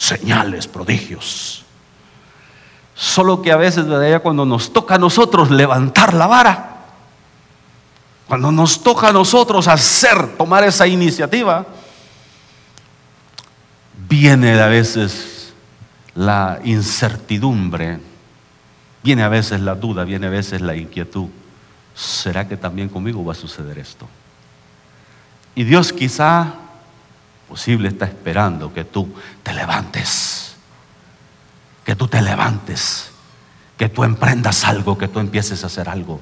señales, 0.00 0.66
prodigios. 0.66 1.62
Solo 2.94 3.42
que 3.42 3.52
a 3.52 3.56
veces, 3.56 3.84
cuando 4.22 4.46
nos 4.46 4.72
toca 4.72 4.94
a 4.94 4.98
nosotros 4.98 5.50
levantar 5.50 6.14
la 6.14 6.26
vara, 6.26 6.76
cuando 8.26 8.50
nos 8.50 8.82
toca 8.82 9.08
a 9.08 9.12
nosotros 9.12 9.68
hacer, 9.68 10.38
tomar 10.38 10.64
esa 10.64 10.86
iniciativa, 10.86 11.66
viene 14.08 14.58
a 14.58 14.68
veces 14.68 15.52
la 16.14 16.60
incertidumbre, 16.64 18.00
viene 19.02 19.22
a 19.22 19.28
veces 19.28 19.60
la 19.60 19.74
duda, 19.74 20.04
viene 20.04 20.28
a 20.28 20.30
veces 20.30 20.62
la 20.62 20.76
inquietud. 20.76 21.28
¿Será 21.94 22.48
que 22.48 22.56
también 22.56 22.88
conmigo 22.88 23.22
va 23.22 23.32
a 23.32 23.36
suceder 23.36 23.78
esto? 23.78 24.08
Y 25.54 25.64
Dios 25.64 25.92
quizá 25.92 26.54
posible 27.50 27.88
está 27.88 28.04
esperando 28.04 28.72
que 28.72 28.84
tú 28.84 29.12
te 29.42 29.52
levantes, 29.52 30.54
que 31.84 31.96
tú 31.96 32.06
te 32.06 32.22
levantes, 32.22 33.10
que 33.76 33.88
tú 33.88 34.04
emprendas 34.04 34.64
algo, 34.64 34.96
que 34.96 35.08
tú 35.08 35.18
empieces 35.18 35.64
a 35.64 35.66
hacer 35.66 35.88
algo. 35.88 36.20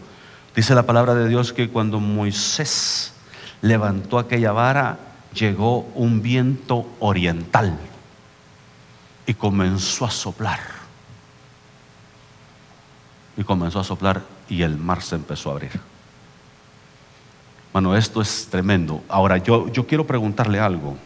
Dice 0.56 0.74
la 0.74 0.84
palabra 0.84 1.14
de 1.14 1.28
Dios 1.28 1.52
que 1.52 1.68
cuando 1.68 2.00
Moisés 2.00 3.12
levantó 3.60 4.18
aquella 4.18 4.52
vara, 4.52 4.98
llegó 5.34 5.80
un 5.94 6.22
viento 6.22 6.86
oriental 6.98 7.78
y 9.26 9.34
comenzó 9.34 10.06
a 10.06 10.10
soplar. 10.10 10.60
Y 13.36 13.44
comenzó 13.44 13.80
a 13.80 13.84
soplar 13.84 14.22
y 14.48 14.62
el 14.62 14.78
mar 14.78 15.02
se 15.02 15.16
empezó 15.16 15.50
a 15.50 15.52
abrir. 15.52 15.78
Bueno, 17.74 17.94
esto 17.94 18.22
es 18.22 18.48
tremendo. 18.50 19.04
Ahora, 19.10 19.36
yo, 19.36 19.68
yo 19.68 19.86
quiero 19.86 20.06
preguntarle 20.06 20.58
algo. 20.58 20.96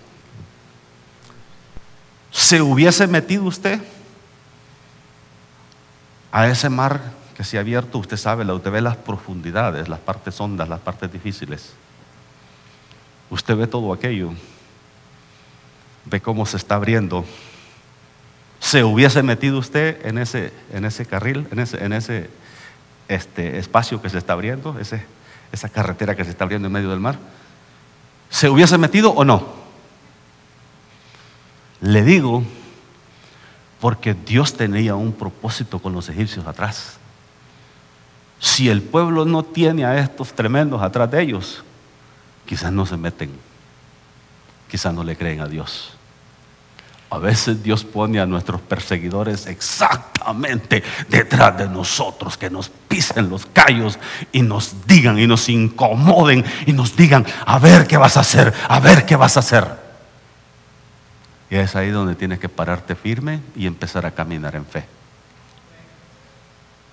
¿Se 2.32 2.62
hubiese 2.62 3.06
metido 3.06 3.44
usted 3.44 3.78
a 6.32 6.48
ese 6.48 6.70
mar 6.70 7.02
que 7.36 7.44
se 7.44 7.58
ha 7.58 7.60
abierto? 7.60 7.98
Usted 7.98 8.16
sabe, 8.16 8.50
usted 8.50 8.70
ve 8.70 8.80
las 8.80 8.96
profundidades, 8.96 9.88
las 9.88 10.00
partes 10.00 10.40
hondas, 10.40 10.68
las 10.68 10.80
partes 10.80 11.12
difíciles. 11.12 11.74
Usted 13.28 13.54
ve 13.54 13.66
todo 13.66 13.92
aquello, 13.92 14.32
ve 16.06 16.20
cómo 16.22 16.46
se 16.46 16.56
está 16.56 16.76
abriendo. 16.76 17.26
¿Se 18.60 18.82
hubiese 18.82 19.22
metido 19.22 19.58
usted 19.58 20.04
en 20.06 20.16
ese, 20.16 20.54
en 20.72 20.86
ese 20.86 21.04
carril, 21.04 21.46
en 21.50 21.58
ese, 21.58 21.84
en 21.84 21.92
ese 21.92 22.30
este, 23.08 23.58
espacio 23.58 24.00
que 24.00 24.08
se 24.08 24.16
está 24.16 24.32
abriendo, 24.32 24.78
ese, 24.78 25.04
esa 25.52 25.68
carretera 25.68 26.16
que 26.16 26.24
se 26.24 26.30
está 26.30 26.44
abriendo 26.44 26.68
en 26.68 26.72
medio 26.72 26.88
del 26.88 27.00
mar? 27.00 27.18
¿Se 28.30 28.48
hubiese 28.48 28.78
metido 28.78 29.10
o 29.10 29.22
no? 29.22 29.62
Le 31.82 32.02
digo 32.04 32.44
porque 33.80 34.14
Dios 34.14 34.54
tenía 34.54 34.94
un 34.94 35.12
propósito 35.12 35.80
con 35.80 35.92
los 35.92 36.08
egipcios 36.08 36.46
atrás. 36.46 36.98
Si 38.38 38.68
el 38.68 38.82
pueblo 38.82 39.24
no 39.24 39.42
tiene 39.42 39.84
a 39.84 39.98
estos 39.98 40.32
tremendos 40.32 40.80
atrás 40.80 41.10
de 41.10 41.20
ellos, 41.20 41.64
quizás 42.46 42.72
no 42.72 42.86
se 42.86 42.96
meten, 42.96 43.32
quizás 44.70 44.94
no 44.94 45.02
le 45.02 45.16
creen 45.16 45.40
a 45.40 45.48
Dios. 45.48 45.96
A 47.10 47.18
veces 47.18 47.62
Dios 47.62 47.84
pone 47.84 48.20
a 48.20 48.26
nuestros 48.26 48.60
perseguidores 48.60 49.46
exactamente 49.46 50.84
detrás 51.08 51.58
de 51.58 51.68
nosotros, 51.68 52.36
que 52.36 52.48
nos 52.48 52.68
pisen 52.68 53.28
los 53.28 53.44
callos 53.46 53.98
y 54.30 54.42
nos 54.42 54.86
digan 54.86 55.18
y 55.18 55.26
nos 55.26 55.48
incomoden 55.48 56.44
y 56.64 56.72
nos 56.72 56.96
digan, 56.96 57.26
a 57.44 57.58
ver 57.58 57.88
qué 57.88 57.96
vas 57.96 58.16
a 58.16 58.20
hacer, 58.20 58.54
a 58.68 58.78
ver 58.78 59.04
qué 59.04 59.16
vas 59.16 59.36
a 59.36 59.40
hacer. 59.40 59.81
Y 61.52 61.56
es 61.56 61.76
ahí 61.76 61.90
donde 61.90 62.14
tienes 62.14 62.38
que 62.38 62.49
pararte 62.49 62.94
firme 62.94 63.40
y 63.54 63.66
empezar 63.66 64.06
a 64.06 64.11
caminar 64.12 64.56
en 64.56 64.64
fe. 64.64 64.87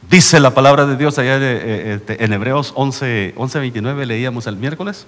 Dice 0.09 0.37
la 0.41 0.53
palabra 0.53 0.85
de 0.85 0.97
Dios 0.97 1.17
allá 1.17 1.37
eh, 1.37 1.93
este, 1.93 2.21
en 2.25 2.33
Hebreos 2.33 2.73
11, 2.75 3.35
11, 3.37 3.59
29, 3.59 4.05
leíamos 4.05 4.47
el 4.47 4.57
miércoles 4.57 5.07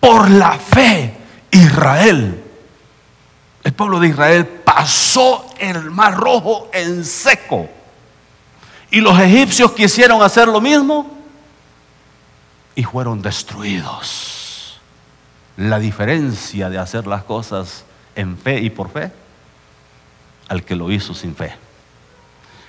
por 0.00 0.28
la 0.28 0.58
fe, 0.58 1.16
Israel, 1.50 2.44
el 3.64 3.72
pueblo 3.72 3.98
de 3.98 4.08
Israel 4.08 4.46
pasó 4.46 5.46
el 5.58 5.90
mar 5.90 6.18
rojo 6.18 6.68
en 6.74 7.06
seco. 7.06 7.70
Y 8.90 9.00
los 9.00 9.18
egipcios 9.18 9.72
quisieron 9.72 10.20
hacer 10.22 10.46
lo 10.46 10.60
mismo 10.60 11.10
y 12.74 12.84
fueron 12.84 13.22
destruidos. 13.22 14.78
La 15.56 15.78
diferencia 15.78 16.68
de 16.68 16.76
hacer 16.76 17.06
las 17.06 17.24
cosas 17.24 17.86
en 18.14 18.36
fe 18.36 18.60
y 18.60 18.70
por 18.70 18.90
fe 18.90 19.10
al 20.48 20.64
que 20.64 20.76
lo 20.76 20.90
hizo 20.90 21.14
sin 21.14 21.34
fe. 21.34 21.54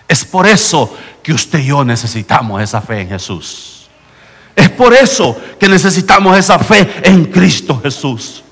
Es 0.07 0.23
por 0.23 0.47
eso 0.47 0.95
que 1.21 1.33
usted 1.33 1.59
y 1.59 1.67
yo 1.67 1.83
necesitamos 1.83 2.61
esa 2.61 2.81
fe 2.81 3.01
en 3.01 3.09
Jesús. 3.09 3.89
Es 4.55 4.69
por 4.69 4.93
eso 4.93 5.35
que 5.59 5.67
necesitamos 5.67 6.37
esa 6.37 6.59
fe 6.59 7.01
en 7.03 7.25
Cristo 7.25 7.79
Jesús. 7.81 8.43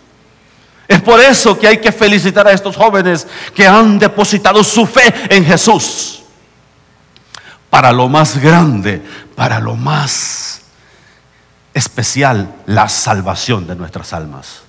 Es 0.87 1.01
por 1.01 1.21
eso 1.21 1.57
que 1.57 1.67
hay 1.67 1.77
que 1.77 1.91
felicitar 1.91 2.47
a 2.47 2.51
estos 2.51 2.75
jóvenes 2.75 3.27
que 3.55 3.65
han 3.65 3.97
depositado 3.97 4.63
su 4.63 4.85
fe 4.85 5.13
en 5.29 5.45
Jesús. 5.45 6.23
Para 7.69 7.93
lo 7.93 8.09
más 8.09 8.37
grande, 8.37 9.01
para 9.35 9.59
lo 9.59 9.75
más 9.75 10.63
especial, 11.73 12.53
la 12.65 12.89
salvación 12.89 13.67
de 13.67 13.75
nuestras 13.75 14.11
almas. 14.11 14.63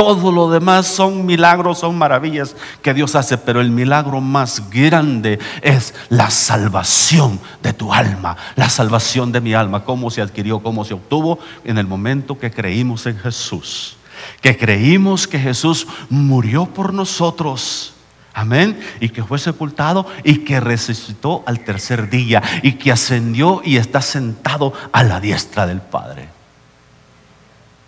Todo 0.00 0.32
lo 0.32 0.48
demás 0.48 0.86
son 0.86 1.26
milagros, 1.26 1.80
son 1.80 1.98
maravillas 1.98 2.56
que 2.80 2.94
Dios 2.94 3.14
hace, 3.14 3.36
pero 3.36 3.60
el 3.60 3.70
milagro 3.70 4.22
más 4.22 4.70
grande 4.70 5.38
es 5.60 5.92
la 6.08 6.30
salvación 6.30 7.38
de 7.62 7.74
tu 7.74 7.92
alma, 7.92 8.34
la 8.56 8.70
salvación 8.70 9.30
de 9.30 9.42
mi 9.42 9.52
alma. 9.52 9.84
¿Cómo 9.84 10.10
se 10.10 10.22
adquirió, 10.22 10.60
cómo 10.60 10.86
se 10.86 10.94
obtuvo? 10.94 11.38
En 11.64 11.76
el 11.76 11.86
momento 11.86 12.38
que 12.38 12.50
creímos 12.50 13.04
en 13.04 13.18
Jesús, 13.18 13.98
que 14.40 14.56
creímos 14.56 15.28
que 15.28 15.38
Jesús 15.38 15.86
murió 16.08 16.64
por 16.64 16.94
nosotros. 16.94 17.92
Amén. 18.32 18.80
Y 19.00 19.10
que 19.10 19.22
fue 19.22 19.38
sepultado 19.38 20.06
y 20.24 20.44
que 20.44 20.60
resucitó 20.60 21.44
al 21.44 21.60
tercer 21.60 22.08
día 22.08 22.42
y 22.62 22.72
que 22.72 22.90
ascendió 22.90 23.60
y 23.62 23.76
está 23.76 24.00
sentado 24.00 24.72
a 24.92 25.02
la 25.02 25.20
diestra 25.20 25.66
del 25.66 25.82
Padre. 25.82 26.30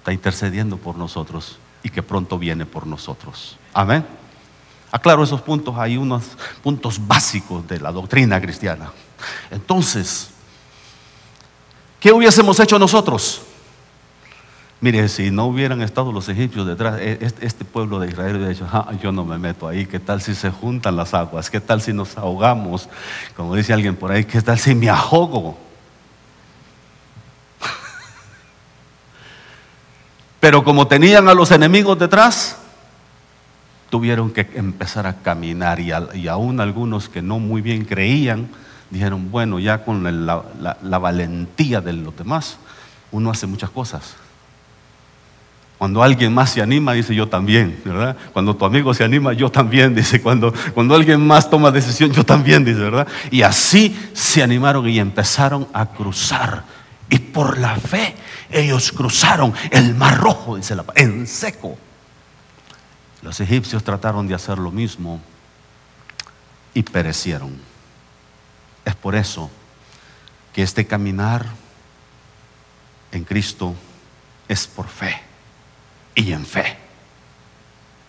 Está 0.00 0.12
intercediendo 0.12 0.76
por 0.76 0.98
nosotros 0.98 1.56
y 1.82 1.90
que 1.90 2.02
pronto 2.02 2.38
viene 2.38 2.66
por 2.66 2.86
nosotros. 2.86 3.58
Amén. 3.72 4.04
Aclaro 4.90 5.24
esos 5.24 5.40
puntos, 5.40 5.76
hay 5.78 5.96
unos 5.96 6.36
puntos 6.62 7.06
básicos 7.06 7.66
de 7.66 7.80
la 7.80 7.90
doctrina 7.90 8.40
cristiana. 8.40 8.92
Entonces, 9.50 10.30
¿qué 11.98 12.12
hubiésemos 12.12 12.60
hecho 12.60 12.78
nosotros? 12.78 13.42
Mire, 14.82 15.08
si 15.08 15.30
no 15.30 15.46
hubieran 15.46 15.80
estado 15.80 16.12
los 16.12 16.28
egipcios 16.28 16.66
detrás, 16.66 16.98
e, 17.00 17.18
este 17.40 17.64
pueblo 17.64 18.00
de 18.00 18.08
Israel 18.08 18.36
hubiera 18.36 18.52
dicho, 18.52 18.66
yo 19.00 19.12
no 19.12 19.24
me 19.24 19.38
meto 19.38 19.68
ahí, 19.68 19.86
¿qué 19.86 20.00
tal 20.00 20.20
si 20.20 20.34
se 20.34 20.50
juntan 20.50 20.96
las 20.96 21.14
aguas? 21.14 21.48
¿Qué 21.48 21.60
tal 21.60 21.80
si 21.80 21.92
nos 21.92 22.18
ahogamos? 22.18 22.88
Como 23.36 23.54
dice 23.54 23.72
alguien 23.72 23.94
por 23.94 24.10
ahí, 24.10 24.24
¿qué 24.24 24.42
tal 24.42 24.58
si 24.58 24.74
me 24.74 24.90
ahogo? 24.90 25.56
Pero 30.42 30.64
como 30.64 30.88
tenían 30.88 31.28
a 31.28 31.34
los 31.34 31.52
enemigos 31.52 31.96
detrás, 31.96 32.58
tuvieron 33.90 34.32
que 34.32 34.50
empezar 34.54 35.06
a 35.06 35.14
caminar 35.14 35.78
y, 35.78 36.26
aún 36.26 36.58
algunos 36.58 37.08
que 37.08 37.22
no 37.22 37.38
muy 37.38 37.62
bien 37.62 37.84
creían, 37.84 38.48
dijeron, 38.90 39.30
bueno, 39.30 39.60
ya 39.60 39.84
con 39.84 40.26
la, 40.26 40.98
valentía 40.98 41.80
de 41.80 41.92
los 41.92 42.16
demás, 42.16 42.58
uno 43.12 43.30
hace 43.30 43.46
muchas 43.46 43.70
cosas. 43.70 44.16
Cuando 45.78 46.02
alguien 46.02 46.34
más 46.34 46.50
se 46.50 46.60
anima, 46.60 46.92
dice 46.94 47.14
yo 47.14 47.28
también, 47.28 47.80
¿verdad? 47.84 48.16
Cuando 48.32 48.56
tu 48.56 48.64
amigo 48.64 48.92
se 48.94 49.04
anima, 49.04 49.34
yo 49.34 49.48
también, 49.48 49.94
dice. 49.94 50.20
Cuando, 50.20 50.52
cuando 50.74 50.96
alguien 50.96 51.24
más 51.24 51.48
toma 51.48 51.70
decisión, 51.70 52.10
yo 52.10 52.24
también, 52.24 52.64
dice, 52.64 52.80
¿verdad? 52.80 53.06
Y 53.30 53.42
así 53.42 53.96
se 54.12 54.42
animaron 54.42 54.88
y 54.88 54.98
empezaron 54.98 55.68
a 55.72 55.86
cruzar. 55.86 56.64
Y 57.08 57.18
por 57.20 57.58
la 57.58 57.76
fe, 57.76 58.16
ellos 58.52 58.92
cruzaron 58.92 59.54
el 59.70 59.94
mar 59.94 60.18
rojo, 60.18 60.56
dice 60.56 60.74
la 60.74 60.84
en 60.94 61.26
seco. 61.26 61.76
Los 63.22 63.40
egipcios 63.40 63.84
trataron 63.84 64.26
de 64.26 64.34
hacer 64.34 64.58
lo 64.58 64.70
mismo 64.70 65.20
y 66.74 66.82
perecieron. 66.82 67.56
Es 68.84 68.94
por 68.94 69.14
eso 69.14 69.50
que 70.52 70.62
este 70.62 70.86
caminar 70.86 71.46
en 73.12 73.24
Cristo 73.24 73.74
es 74.48 74.66
por 74.66 74.88
fe 74.88 75.20
y 76.14 76.32
en 76.32 76.44
fe. 76.44 76.76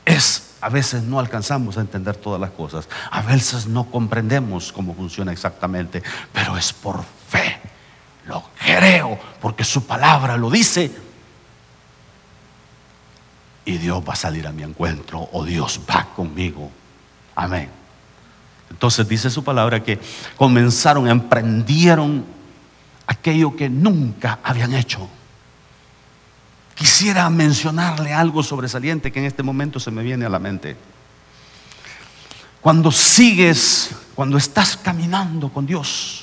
Es, 0.06 0.56
a 0.62 0.70
veces 0.70 1.04
no 1.04 1.20
alcanzamos 1.20 1.78
a 1.78 1.82
entender 1.82 2.16
todas 2.16 2.42
las 2.42 2.52
cosas, 2.52 2.90
a 3.12 3.22
veces 3.22 3.68
no 3.68 3.90
comprendemos 3.90 4.72
cómo 4.72 4.94
funciona 4.96 5.32
exactamente, 5.32 6.04
pero 6.34 6.58
es 6.58 6.74
por 6.74 7.04
fe. 7.30 7.73
Lo 8.26 8.44
creo 8.58 9.20
porque 9.42 9.64
su 9.64 9.86
palabra 9.86 10.38
lo 10.38 10.50
dice. 10.50 10.92
Y 13.66 13.78
Dios 13.78 14.04
va 14.08 14.14
a 14.14 14.18
salir 14.18 14.46
a 14.48 14.52
mi 14.52 14.64
encuentro 14.64 15.30
o 15.32 15.44
Dios 15.44 15.80
va 15.90 16.06
conmigo. 16.16 16.70
Amén. 17.36 17.70
Entonces 18.70 19.08
dice 19.08 19.30
su 19.30 19.44
palabra 19.44 19.84
que 19.84 20.00
comenzaron, 20.36 21.08
emprendieron 21.08 22.26
aquello 23.08 23.56
que 23.56 23.70
nunca 23.70 24.40
habían 24.44 24.74
hecho. 24.74 25.08
Quisiera 26.76 27.30
mencionarle 27.30 28.14
algo 28.14 28.42
sobresaliente 28.42 29.12
que 29.12 29.20
en 29.20 29.26
este 29.26 29.44
momento 29.44 29.80
se 29.80 29.92
me 29.92 30.02
viene 30.02 30.26
a 30.26 30.30
la 30.30 30.40
mente. 30.40 30.76
Cuando 32.62 32.92
sigues, 32.92 33.92
cuando 34.16 34.38
estás 34.38 34.76
caminando 34.76 35.50
con 35.50 35.66
Dios, 35.66 36.23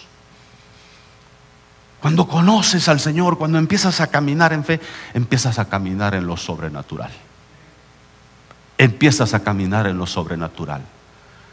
cuando 2.00 2.26
conoces 2.26 2.88
al 2.88 3.00
Señor, 3.00 3.38
cuando 3.38 3.59
empiezas 3.59 4.00
a 4.00 4.07
caminar 4.07 4.52
en 4.52 4.64
fe, 4.64 4.80
empiezas 5.14 5.59
a 5.59 5.66
caminar 5.66 6.14
en 6.14 6.26
lo 6.26 6.37
sobrenatural. 6.37 7.11
Empiezas 8.78 9.35
a 9.35 9.40
caminar 9.40 9.87
en 9.87 9.99
lo 9.99 10.07
sobrenatural. 10.07 10.83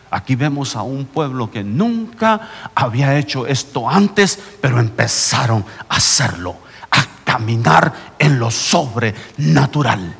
Aquí 0.09 0.35
vemos 0.35 0.77
a 0.77 0.83
un 0.83 1.05
pueblo 1.05 1.51
que 1.51 1.63
nunca 1.63 2.71
había 2.73 3.17
hecho 3.17 3.45
esto 3.45 3.89
antes, 3.89 4.39
pero 4.61 4.79
empezaron 4.79 5.65
a 5.89 5.95
hacerlo 5.95 6.67
caminar 7.27 7.93
en 8.17 8.39
lo 8.39 8.49
sobrenatural, 8.49 10.15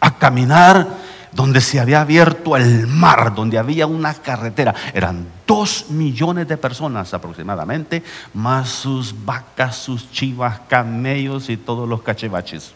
a 0.00 0.18
caminar 0.18 0.88
donde 1.30 1.60
se 1.60 1.78
había 1.78 2.00
abierto 2.00 2.56
el 2.56 2.88
mar, 2.88 3.36
donde 3.36 3.56
había 3.56 3.86
una 3.86 4.12
carretera. 4.14 4.74
Eran 4.92 5.28
dos 5.48 5.86
millones 5.88 6.46
de 6.46 6.58
personas 6.58 7.12
aproximadamente, 7.14 8.04
más 8.34 8.68
sus 8.68 9.24
vacas, 9.24 9.76
sus 9.76 10.12
chivas, 10.12 10.60
camellos 10.68 11.48
y 11.48 11.56
todos 11.56 11.88
los 11.88 12.02
cachivaches. 12.02 12.74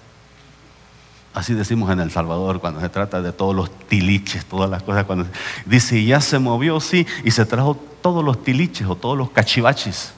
Así 1.35 1.55
decimos 1.55 1.91
en 1.91 2.01
El 2.01 2.11
Salvador 2.11 2.61
cuando 2.61 2.81
se 2.81 2.89
trata 2.89 3.21
de 3.23 3.33
todos 3.33 3.55
los 3.55 3.71
tiliches, 3.89 4.47
todas 4.47 4.69
las 4.69 4.83
cosas. 4.83 5.05
Cuando 5.05 5.27
dice, 5.67 6.03
ya 6.03 6.21
se 6.21 6.39
movió, 6.39 6.81
sí, 6.81 7.07
y 7.25 7.31
se 7.31 7.45
trajo 7.45 7.75
todos 7.75 8.25
los 8.25 8.43
tiliches 8.43 8.87
o 8.87 8.97
todos 8.97 9.17
los 9.17 9.31
cachivaches. 9.31 10.15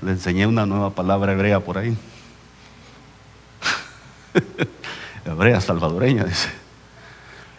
Le 0.00 0.12
enseñé 0.12 0.46
una 0.46 0.64
nueva 0.64 0.90
palabra 0.90 1.32
hebrea 1.32 1.60
por 1.60 1.76
ahí. 1.76 1.96
hebrea 5.24 5.60
salvadoreña, 5.60 6.24
dice. 6.24 6.48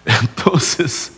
Entonces, 0.05 1.16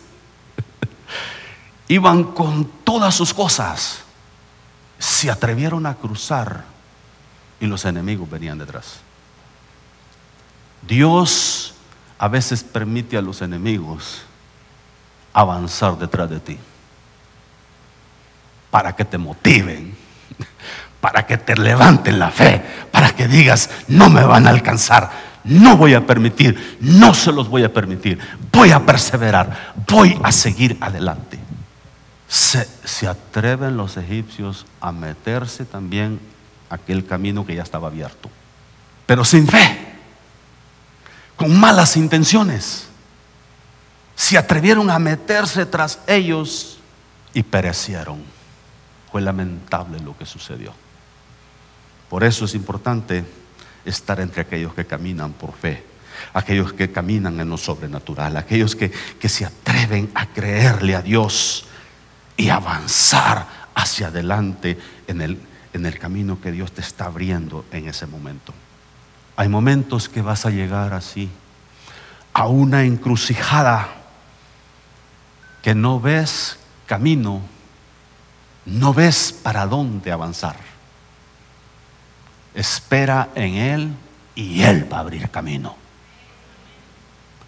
iban 1.90 2.22
con 2.22 2.66
todas 2.84 3.16
sus 3.16 3.34
cosas. 3.34 4.02
Se 4.98 5.28
atrevieron 5.28 5.86
a 5.86 5.94
cruzar 5.94 6.64
y 7.58 7.66
los 7.66 7.84
enemigos 7.84 8.30
venían 8.30 8.58
detrás. 8.58 9.00
Dios 10.86 11.74
a 12.16 12.28
veces 12.28 12.62
permite 12.62 13.16
a 13.16 13.22
los 13.22 13.42
enemigos 13.42 14.22
avanzar 15.32 15.98
detrás 15.98 16.30
de 16.30 16.38
ti 16.38 16.58
para 18.70 18.94
que 18.94 19.04
te 19.04 19.18
motiven, 19.18 19.96
para 21.00 21.26
que 21.26 21.38
te 21.38 21.56
levanten 21.56 22.20
la 22.20 22.30
fe, 22.30 22.62
para 22.92 23.10
que 23.16 23.26
digas, 23.26 23.68
no 23.88 24.08
me 24.08 24.22
van 24.22 24.46
a 24.46 24.50
alcanzar, 24.50 25.10
no 25.42 25.76
voy 25.76 25.94
a 25.94 26.06
permitir, 26.06 26.78
no 26.80 27.14
se 27.14 27.32
los 27.32 27.48
voy 27.48 27.64
a 27.64 27.72
permitir, 27.72 28.20
voy 28.52 28.70
a 28.70 28.86
perseverar, 28.86 29.74
voy 29.88 30.16
a 30.22 30.30
seguir 30.30 30.78
adelante. 30.80 31.49
Se, 32.30 33.08
atreven 33.08 33.76
los 33.76 33.96
egipcios 33.96 34.64
a 34.80 34.92
meterse 34.92 35.64
también 35.64 36.20
aquel 36.68 37.04
camino 37.04 37.44
que 37.44 37.56
ya 37.56 37.64
estaba 37.64 37.88
abierto, 37.88 38.30
pero 39.04 39.24
sin 39.24 39.48
fe, 39.48 39.96
con 41.34 41.58
malas 41.58 41.96
intenciones. 41.96 42.86
Se 44.14 44.38
atrevieron 44.38 44.90
a 44.90 45.00
meterse 45.00 45.66
tras 45.66 45.98
ellos 46.06 46.78
y 47.34 47.42
perecieron. 47.42 48.22
Fue 49.10 49.20
lamentable 49.20 49.98
lo 49.98 50.16
que 50.16 50.24
sucedió. 50.24 50.72
Por 52.08 52.22
eso 52.22 52.44
es 52.44 52.54
importante 52.54 53.24
estar 53.84 54.20
entre 54.20 54.42
aquellos 54.42 54.72
que 54.72 54.86
caminan 54.86 55.32
por 55.32 55.52
fe, 55.52 55.84
aquellos 56.32 56.74
que 56.74 56.92
caminan 56.92 57.40
en 57.40 57.50
lo 57.50 57.56
sobrenatural, 57.56 58.36
aquellos 58.36 58.76
que, 58.76 58.92
se 59.28 59.44
atreven 59.44 60.12
a 60.14 60.26
creerle 60.26 60.94
a 60.94 61.02
Dios 61.02 61.66
y 62.40 62.48
avanzar 62.48 63.46
hacia 63.74 64.08
adelante 64.08 64.78
en 65.06 65.20
el, 65.20 65.40
en 65.72 65.86
el 65.86 65.98
camino 65.98 66.40
que 66.40 66.52
Dios 66.52 66.72
te 66.72 66.80
está 66.80 67.06
abriendo 67.06 67.64
en 67.70 67.88
ese 67.88 68.06
momento. 68.06 68.54
Hay 69.36 69.48
momentos 69.48 70.08
que 70.08 70.22
vas 70.22 70.46
a 70.46 70.50
llegar 70.50 70.94
así, 70.94 71.30
a 72.32 72.46
una 72.46 72.84
encrucijada 72.84 73.88
que 75.62 75.74
no 75.74 76.00
ves 76.00 76.58
camino, 76.86 77.42
no 78.66 78.94
ves 78.94 79.32
para 79.42 79.66
dónde 79.66 80.12
avanzar 80.12 80.70
espera 82.54 83.28
en 83.34 83.54
Él 83.54 83.94
y 84.34 84.62
Él 84.62 84.92
va 84.92 84.98
a 84.98 85.00
abrir 85.00 85.30
camino. 85.30 85.76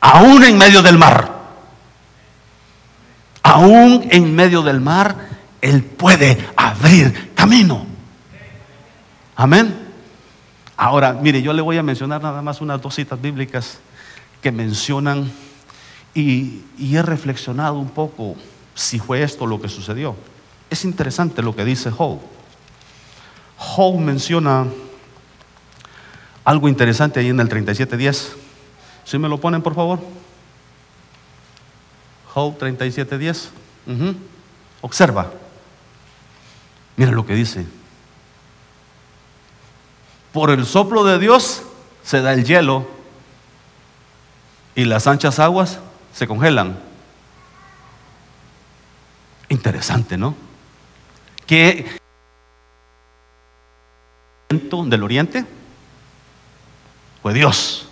Aún 0.00 0.44
en 0.44 0.58
medio 0.58 0.82
del 0.82 0.98
mar, 0.98 1.41
aún 3.42 4.06
en 4.10 4.34
medio 4.34 4.62
del 4.62 4.80
mar, 4.80 5.28
Él 5.60 5.82
puede 5.82 6.38
abrir 6.56 7.32
camino. 7.34 7.86
Amén. 9.36 9.82
Ahora, 10.76 11.12
mire, 11.12 11.42
yo 11.42 11.52
le 11.52 11.62
voy 11.62 11.78
a 11.78 11.82
mencionar 11.82 12.22
nada 12.22 12.42
más 12.42 12.60
unas 12.60 12.80
dos 12.80 12.94
citas 12.94 13.20
bíblicas 13.20 13.78
que 14.40 14.50
mencionan 14.50 15.30
y, 16.14 16.62
he 16.78 17.02
reflexionado 17.02 17.78
un 17.78 17.90
poco 17.90 18.36
si 18.74 18.98
fue 18.98 19.22
esto 19.22 19.46
lo 19.46 19.60
que 19.60 19.68
sucedió. 19.68 20.16
Es 20.68 20.84
interesante 20.84 21.42
lo 21.42 21.54
que 21.54 21.64
dice 21.64 21.90
Job. 21.90 22.18
Job 23.56 23.98
menciona 23.98 24.66
algo 26.44 26.68
interesante 26.68 27.20
ahí 27.20 27.28
en 27.28 27.40
el 27.40 27.48
37.10. 27.48 28.28
¿Sí 29.04 29.18
me 29.18 29.28
lo 29.28 29.38
ponen, 29.38 29.62
por 29.62 29.74
favor? 29.74 30.00
Job 32.34 32.58
37.10. 32.58 34.16
Observa. 34.80 35.30
Mira 36.96 37.12
lo 37.12 37.26
que 37.26 37.34
dice. 37.34 37.66
Por 40.32 40.50
el 40.50 40.64
soplo 40.64 41.04
de 41.04 41.18
Dios 41.18 41.62
se 42.02 42.22
da 42.22 42.32
el 42.32 42.44
hielo 42.44 42.88
y 44.74 44.84
las 44.84 45.06
anchas 45.06 45.38
aguas 45.38 45.78
se 46.14 46.26
congelan. 46.26 46.78
Interesante, 49.48 50.16
¿no? 50.16 50.34
Que 51.46 52.00
del 54.48 55.02
oriente 55.02 55.44
fue 57.20 57.34
Dios. 57.34 57.88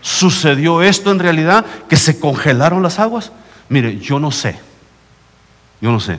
¿Sucedió 0.00 0.82
esto 0.82 1.10
en 1.10 1.18
realidad? 1.18 1.64
¿Que 1.88 1.96
se 1.96 2.18
congelaron 2.18 2.82
las 2.82 2.98
aguas? 2.98 3.32
Mire, 3.68 3.98
yo 3.98 4.18
no 4.18 4.30
sé. 4.30 4.58
Yo 5.80 5.92
no 5.92 6.00
sé. 6.00 6.18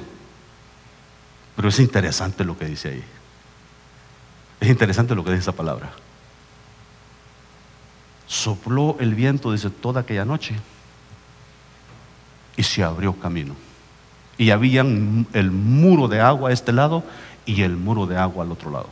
Pero 1.55 1.69
es 1.69 1.79
interesante 1.79 2.43
lo 2.43 2.57
que 2.57 2.65
dice 2.65 2.89
ahí. 2.89 3.03
Es 4.59 4.69
interesante 4.69 5.15
lo 5.15 5.23
que 5.23 5.31
dice 5.31 5.41
esa 5.41 5.51
palabra. 5.51 5.91
Sopló 8.27 8.97
el 8.99 9.15
viento, 9.15 9.51
dice, 9.51 9.69
toda 9.69 10.01
aquella 10.01 10.25
noche. 10.25 10.55
Y 12.55 12.63
se 12.63 12.83
abrió 12.83 13.13
camino. 13.13 13.55
Y 14.37 14.51
había 14.51 14.81
el 14.81 15.51
muro 15.51 16.07
de 16.07 16.21
agua 16.21 16.49
a 16.49 16.53
este 16.53 16.71
lado 16.71 17.03
y 17.45 17.63
el 17.63 17.75
muro 17.75 18.05
de 18.05 18.17
agua 18.17 18.43
al 18.43 18.51
otro 18.51 18.71
lado. 18.71 18.87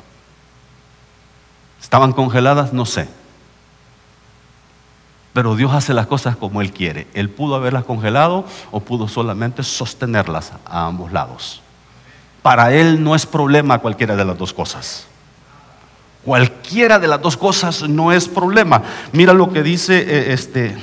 ¿Estaban 1.81 2.11
congeladas? 2.11 2.73
No 2.73 2.85
sé. 2.85 3.07
Pero 5.37 5.55
Dios 5.55 5.71
hace 5.71 5.93
las 5.93 6.07
cosas 6.07 6.35
como 6.35 6.63
Él 6.63 6.73
quiere. 6.73 7.05
Él 7.13 7.29
pudo 7.29 7.53
haberlas 7.53 7.83
congelado 7.83 8.43
o 8.71 8.79
pudo 8.79 9.07
solamente 9.07 9.61
sostenerlas 9.61 10.51
a 10.65 10.87
ambos 10.87 11.11
lados. 11.11 11.61
Para 12.41 12.73
Él 12.73 13.03
no 13.03 13.13
es 13.13 13.27
problema 13.27 13.77
cualquiera 13.77 14.15
de 14.15 14.25
las 14.25 14.35
dos 14.35 14.51
cosas. 14.51 15.05
Cualquiera 16.25 16.97
de 16.97 17.07
las 17.07 17.21
dos 17.21 17.37
cosas 17.37 17.87
no 17.87 18.11
es 18.11 18.27
problema. 18.27 18.81
Mira 19.11 19.31
lo 19.31 19.53
que 19.53 19.61
dice 19.61 19.99
eh, 19.99 20.33
este 20.33 20.75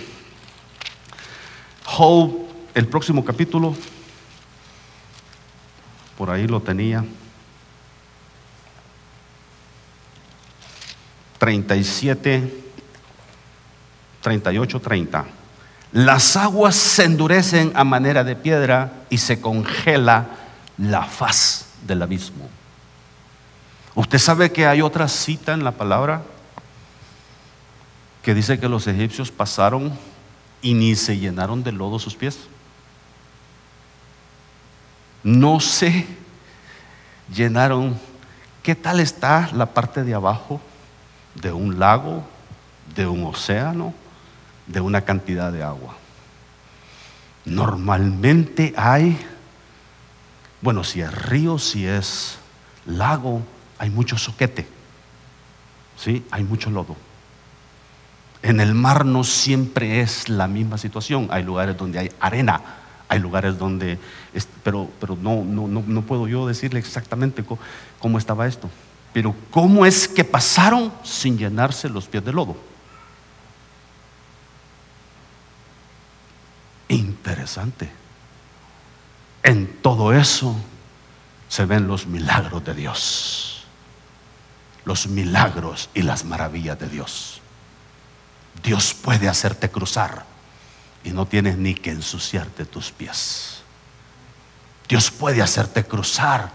Job, 1.84 2.30
el 2.74 2.86
próximo 2.86 3.24
capítulo. 3.24 3.74
Por 6.16 6.30
ahí 6.30 6.46
lo 6.46 6.60
tenía. 6.60 7.04
37, 11.40 12.63
38, 14.24 14.80
30. 14.80 15.24
Las 15.92 16.34
aguas 16.36 16.74
se 16.74 17.04
endurecen 17.04 17.72
a 17.74 17.84
manera 17.84 18.24
de 18.24 18.34
piedra 18.34 18.90
y 19.10 19.18
se 19.18 19.38
congela 19.38 20.28
la 20.78 21.04
faz 21.04 21.66
del 21.86 22.00
abismo. 22.00 22.48
¿Usted 23.94 24.18
sabe 24.18 24.50
que 24.50 24.66
hay 24.66 24.80
otra 24.80 25.08
cita 25.08 25.52
en 25.52 25.62
la 25.62 25.72
palabra 25.72 26.22
que 28.22 28.34
dice 28.34 28.58
que 28.58 28.66
los 28.66 28.86
egipcios 28.86 29.30
pasaron 29.30 29.92
y 30.62 30.72
ni 30.72 30.96
se 30.96 31.18
llenaron 31.18 31.62
de 31.62 31.72
lodo 31.72 31.98
sus 31.98 32.16
pies? 32.16 32.38
No 35.22 35.60
se 35.60 36.06
llenaron. 37.30 38.00
¿Qué 38.62 38.74
tal 38.74 39.00
está 39.00 39.50
la 39.52 39.66
parte 39.66 40.02
de 40.02 40.14
abajo 40.14 40.62
de 41.34 41.52
un 41.52 41.78
lago, 41.78 42.24
de 42.96 43.06
un 43.06 43.24
océano, 43.24 43.92
de 44.66 44.80
una 44.80 45.02
cantidad 45.02 45.52
de 45.52 45.62
agua? 45.62 45.96
Normalmente 47.44 48.72
hay, 48.76 49.18
bueno, 50.62 50.82
si 50.82 51.00
es 51.00 51.12
río, 51.12 51.58
si 51.58 51.86
es 51.86 52.38
lago, 52.86 53.42
hay 53.78 53.90
mucho 53.90 54.16
soquete, 54.16 54.66
¿sí? 55.96 56.24
hay 56.30 56.44
mucho 56.44 56.70
lodo. 56.70 56.96
En 58.42 58.60
el 58.60 58.74
mar 58.74 59.04
no 59.04 59.24
siempre 59.24 60.00
es 60.00 60.28
la 60.28 60.46
misma 60.46 60.78
situación, 60.78 61.28
hay 61.30 61.42
lugares 61.42 61.76
donde 61.76 61.98
hay 61.98 62.12
arena, 62.20 62.60
hay 63.08 63.18
lugares 63.18 63.58
donde, 63.58 63.98
pero, 64.62 64.90
pero 65.00 65.16
no, 65.16 65.44
no, 65.44 65.66
no, 65.66 66.02
puedo 66.02 66.26
yo 66.28 66.46
decirle 66.46 66.78
exactamente 66.78 67.44
cómo, 67.44 67.60
cómo 67.98 68.18
estaba 68.18 68.46
esto, 68.46 68.70
pero 69.12 69.34
cómo 69.50 69.84
es 69.84 70.08
que 70.08 70.24
pasaron 70.24 70.92
sin 71.02 71.36
llenarse 71.36 71.88
los 71.88 72.06
pies 72.06 72.24
de 72.24 72.32
lodo. 72.32 72.56
Interesante. 76.88 77.90
En 79.42 79.80
todo 79.82 80.12
eso 80.12 80.56
se 81.48 81.64
ven 81.64 81.86
los 81.86 82.06
milagros 82.06 82.64
de 82.64 82.74
Dios 82.74 83.54
los 84.84 85.06
milagros 85.06 85.88
y 85.94 86.02
las 86.02 86.24
maravillas 86.24 86.78
de 86.78 86.88
Dios. 86.88 87.40
Dios 88.62 88.94
puede 88.94 89.28
hacerte 89.28 89.70
cruzar 89.70 90.24
y 91.02 91.10
no 91.10 91.26
tienes 91.26 91.56
ni 91.58 91.74
que 91.74 91.90
ensuciarte 91.90 92.64
tus 92.64 92.92
pies. 92.92 93.62
Dios 94.88 95.10
puede 95.10 95.42
hacerte 95.42 95.84
cruzar 95.84 96.50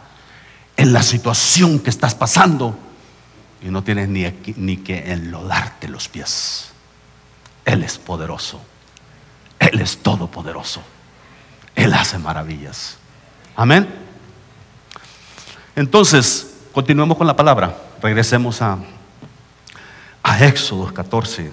en 0.78 0.94
la 0.94 1.04
situación 1.04 1.80
que 1.80 1.90
estás 1.90 2.16
pasando 2.16 2.78
y 3.62 3.70
no 3.70 3.84
tienes 3.84 4.08
ni, 4.08 4.78
que 4.78 5.12
enlodarte 5.12 5.88
los 5.88 6.08
pies. 6.08 6.70
Él 7.66 7.84
es 7.84 7.98
poderoso. 7.98 8.62
Él 9.60 9.82
es 9.82 9.98
todopoderoso. 9.98 10.82
Él 11.76 11.94
hace 11.94 12.18
maravillas. 12.18 12.98
Amén. 13.56 13.88
Entonces, 15.76 16.58
continuemos 16.72 17.18
con 17.18 17.28
la 17.28 17.36
palabra. 17.36 17.78
Regresemos 18.02 18.62
a, 18.62 18.78
a 20.24 20.46
Éxodo 20.46 20.94
14. 20.94 21.52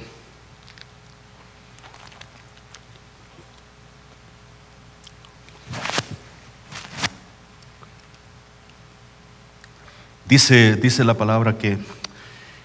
Dice, 10.29 10.75
dice 10.75 11.05
la 11.05 11.15
palabra 11.15 11.57
que 11.57 11.79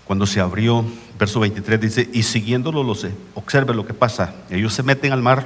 cuando 0.05 0.25
se 0.25 0.39
abrió, 0.39 0.83
verso 1.21 1.39
23 1.39 1.79
dice, 1.79 2.09
y 2.11 2.23
siguiéndolo, 2.23 2.83
los, 2.83 3.05
observe 3.35 3.75
lo 3.75 3.85
que 3.85 3.93
pasa. 3.93 4.33
Ellos 4.49 4.73
se 4.73 4.81
meten 4.81 5.13
al 5.13 5.21
mar, 5.21 5.45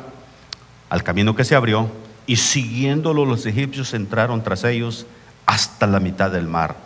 al 0.90 1.04
camino 1.04 1.36
que 1.36 1.44
se 1.44 1.54
abrió, 1.54 1.92
y 2.26 2.38
siguiéndolo 2.38 3.26
los 3.26 3.46
egipcios 3.46 3.94
entraron 3.94 4.42
tras 4.42 4.64
ellos 4.64 5.06
hasta 5.46 5.86
la 5.86 6.00
mitad 6.00 6.32
del 6.32 6.48
mar 6.48 6.78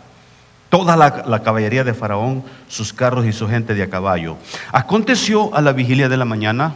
toda 0.70 0.96
la, 0.96 1.42
caballería 1.42 1.82
de 1.82 1.92
Faraón, 1.92 2.44
sus 2.68 2.92
carros 2.92 3.26
y 3.26 3.32
su 3.32 3.48
gente 3.48 3.74
de 3.74 3.82
a 3.82 3.90
caballo. 3.90 4.36
Aconteció 4.72 5.54
a 5.54 5.60
la 5.60 5.72
vigilia 5.72 6.08
de 6.08 6.16
la 6.16 6.24
mañana, 6.24 6.74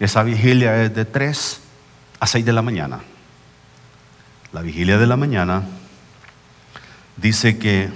esa 0.00 0.22
vigilia 0.22 0.82
es 0.82 0.94
de 0.94 1.04
3 1.04 1.60
a 2.20 2.26
6 2.26 2.44
de 2.44 2.52
la 2.54 2.62
mañana. 2.62 3.00
La 4.52 4.62
vigilia 4.62 4.96
de 4.96 5.06
la 5.06 5.16
mañana 5.16 5.62
dice 7.18 7.58
que, 7.58 7.90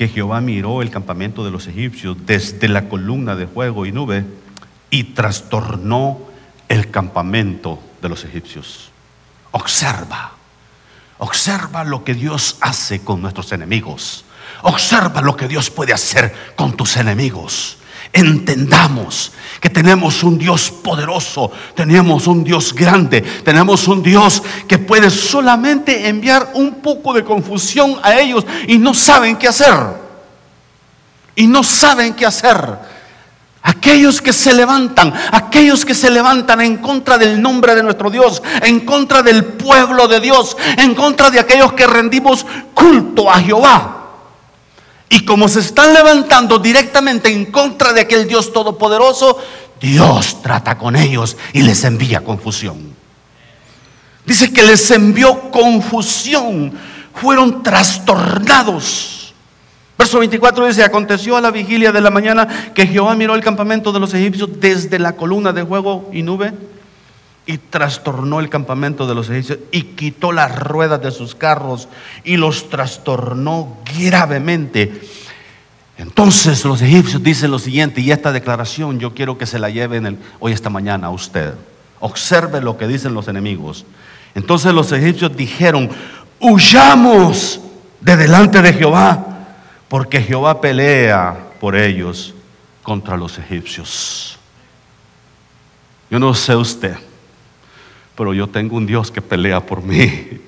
que 0.00 0.08
Jehová 0.08 0.40
miró 0.40 0.80
el 0.80 0.88
campamento 0.88 1.44
de 1.44 1.50
los 1.50 1.66
egipcios 1.66 2.16
desde 2.24 2.68
la 2.68 2.88
columna 2.88 3.36
de 3.36 3.46
fuego 3.46 3.84
y 3.84 3.92
nube 3.92 4.24
y 4.88 5.04
trastornó 5.04 6.22
el 6.70 6.90
campamento 6.90 7.78
de 8.00 8.08
los 8.08 8.24
egipcios. 8.24 8.92
Observa, 9.50 10.32
observa 11.18 11.84
lo 11.84 12.02
que 12.02 12.14
Dios 12.14 12.56
hace 12.62 13.04
con 13.04 13.20
nuestros 13.20 13.52
enemigos. 13.52 14.24
Observa 14.62 15.20
lo 15.20 15.36
que 15.36 15.48
Dios 15.48 15.68
puede 15.68 15.92
hacer 15.92 16.34
con 16.56 16.78
tus 16.78 16.96
enemigos. 16.96 17.76
Entendamos 18.12 19.32
que 19.60 19.70
tenemos 19.70 20.24
un 20.24 20.36
Dios 20.36 20.70
poderoso, 20.70 21.52
tenemos 21.76 22.26
un 22.26 22.42
Dios 22.42 22.74
grande, 22.74 23.20
tenemos 23.20 23.86
un 23.86 24.02
Dios 24.02 24.42
que 24.66 24.78
puede 24.78 25.10
solamente 25.10 26.08
enviar 26.08 26.50
un 26.54 26.76
poco 26.76 27.12
de 27.12 27.22
confusión 27.22 27.96
a 28.02 28.18
ellos 28.18 28.44
y 28.66 28.78
no 28.78 28.94
saben 28.94 29.36
qué 29.36 29.46
hacer. 29.46 29.74
Y 31.36 31.46
no 31.46 31.62
saben 31.62 32.14
qué 32.14 32.26
hacer. 32.26 32.78
Aquellos 33.62 34.20
que 34.20 34.32
se 34.32 34.54
levantan, 34.54 35.12
aquellos 35.30 35.84
que 35.84 35.94
se 35.94 36.10
levantan 36.10 36.62
en 36.62 36.78
contra 36.78 37.16
del 37.16 37.40
nombre 37.40 37.76
de 37.76 37.82
nuestro 37.82 38.10
Dios, 38.10 38.42
en 38.62 38.80
contra 38.80 39.22
del 39.22 39.44
pueblo 39.44 40.08
de 40.08 40.18
Dios, 40.18 40.56
en 40.78 40.94
contra 40.94 41.30
de 41.30 41.38
aquellos 41.38 41.74
que 41.74 41.86
rendimos 41.86 42.44
culto 42.74 43.30
a 43.30 43.40
Jehová. 43.40 43.99
Y 45.12 45.24
como 45.24 45.48
se 45.48 45.58
están 45.58 45.92
levantando 45.92 46.60
directamente 46.60 47.30
en 47.30 47.46
contra 47.46 47.92
de 47.92 48.02
aquel 48.02 48.28
Dios 48.28 48.52
todopoderoso, 48.52 49.36
Dios 49.80 50.40
trata 50.40 50.78
con 50.78 50.94
ellos 50.94 51.36
y 51.52 51.62
les 51.62 51.82
envía 51.82 52.22
confusión. 52.22 52.94
Dice 54.24 54.52
que 54.52 54.62
les 54.62 54.88
envió 54.92 55.50
confusión, 55.50 56.72
fueron 57.12 57.64
trastornados. 57.64 59.34
Verso 59.98 60.20
24 60.20 60.68
dice, 60.68 60.84
aconteció 60.84 61.36
a 61.36 61.40
la 61.40 61.50
vigilia 61.50 61.90
de 61.90 62.00
la 62.00 62.10
mañana 62.10 62.72
que 62.72 62.86
Jehová 62.86 63.16
miró 63.16 63.34
el 63.34 63.42
campamento 63.42 63.92
de 63.92 63.98
los 64.00 64.14
egipcios 64.14 64.48
desde 64.60 65.00
la 65.00 65.16
columna 65.16 65.52
de 65.52 65.66
fuego 65.66 66.08
y 66.12 66.22
nube 66.22 66.52
y 67.46 67.58
trastornó 67.58 68.40
el 68.40 68.48
campamento 68.48 69.06
de 69.06 69.14
los 69.14 69.28
egipcios 69.30 69.58
y 69.72 69.82
quitó 69.82 70.32
las 70.32 70.58
ruedas 70.58 71.02
de 71.02 71.10
sus 71.10 71.34
carros 71.34 71.88
y 72.22 72.36
los 72.36 72.68
trastornó 72.68 73.78
gravemente. 73.98 75.00
Entonces 75.96 76.64
los 76.64 76.80
egipcios 76.80 77.22
dicen 77.22 77.50
lo 77.50 77.58
siguiente, 77.58 78.00
y 78.00 78.10
esta 78.10 78.32
declaración 78.32 79.00
yo 79.00 79.14
quiero 79.14 79.36
que 79.36 79.46
se 79.46 79.58
la 79.58 79.68
lleven 79.68 80.18
hoy 80.38 80.52
esta 80.52 80.70
mañana 80.70 81.08
a 81.08 81.10
usted. 81.10 81.54
Observe 81.98 82.60
lo 82.62 82.78
que 82.78 82.86
dicen 82.86 83.14
los 83.14 83.28
enemigos. 83.28 83.84
Entonces 84.34 84.72
los 84.72 84.92
egipcios 84.92 85.36
dijeron, 85.36 85.90
huyamos 86.38 87.60
de 88.00 88.16
delante 88.16 88.62
de 88.62 88.72
Jehová, 88.72 89.26
porque 89.88 90.22
Jehová 90.22 90.60
pelea 90.60 91.36
por 91.60 91.76
ellos 91.76 92.34
contra 92.82 93.16
los 93.16 93.38
egipcios. 93.38 94.38
Yo 96.10 96.18
no 96.18 96.32
sé 96.32 96.56
usted 96.56 97.09
pero 98.20 98.34
yo 98.34 98.50
tengo 98.50 98.76
un 98.76 98.84
Dios 98.84 99.10
que 99.10 99.22
pelea 99.22 99.60
por 99.60 99.82
mí. 99.82 100.42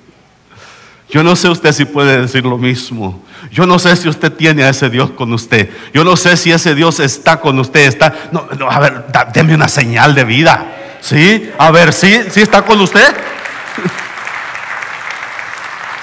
Yo 1.09 1.23
no 1.23 1.35
sé 1.35 1.49
usted 1.49 1.71
si 1.71 1.85
puede 1.85 2.21
decir 2.21 2.45
lo 2.45 2.59
mismo. 2.59 3.23
Yo 3.49 3.65
no 3.65 3.79
sé 3.79 3.95
si 3.95 4.07
usted 4.07 4.31
tiene 4.31 4.63
a 4.63 4.69
ese 4.69 4.91
Dios 4.91 5.09
con 5.09 5.33
usted. 5.33 5.71
Yo 5.91 6.03
no 6.03 6.15
sé 6.15 6.37
si 6.37 6.51
ese 6.51 6.75
Dios 6.75 6.99
está 6.99 7.39
con 7.39 7.57
usted. 7.57 7.87
Está, 7.87 8.13
no, 8.31 8.69
a 8.69 8.79
ver, 8.79 9.05
deme 9.33 9.55
una 9.55 9.67
señal 9.67 10.13
de 10.13 10.23
vida. 10.23 10.67
¿Sí? 11.01 11.49
A 11.57 11.71
ver, 11.71 11.93
¿sí, 11.93 12.25
¿sí 12.29 12.41
está 12.41 12.61
con 12.61 12.79
usted? 12.79 13.11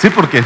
Sí, 0.00 0.10
porque 0.10 0.42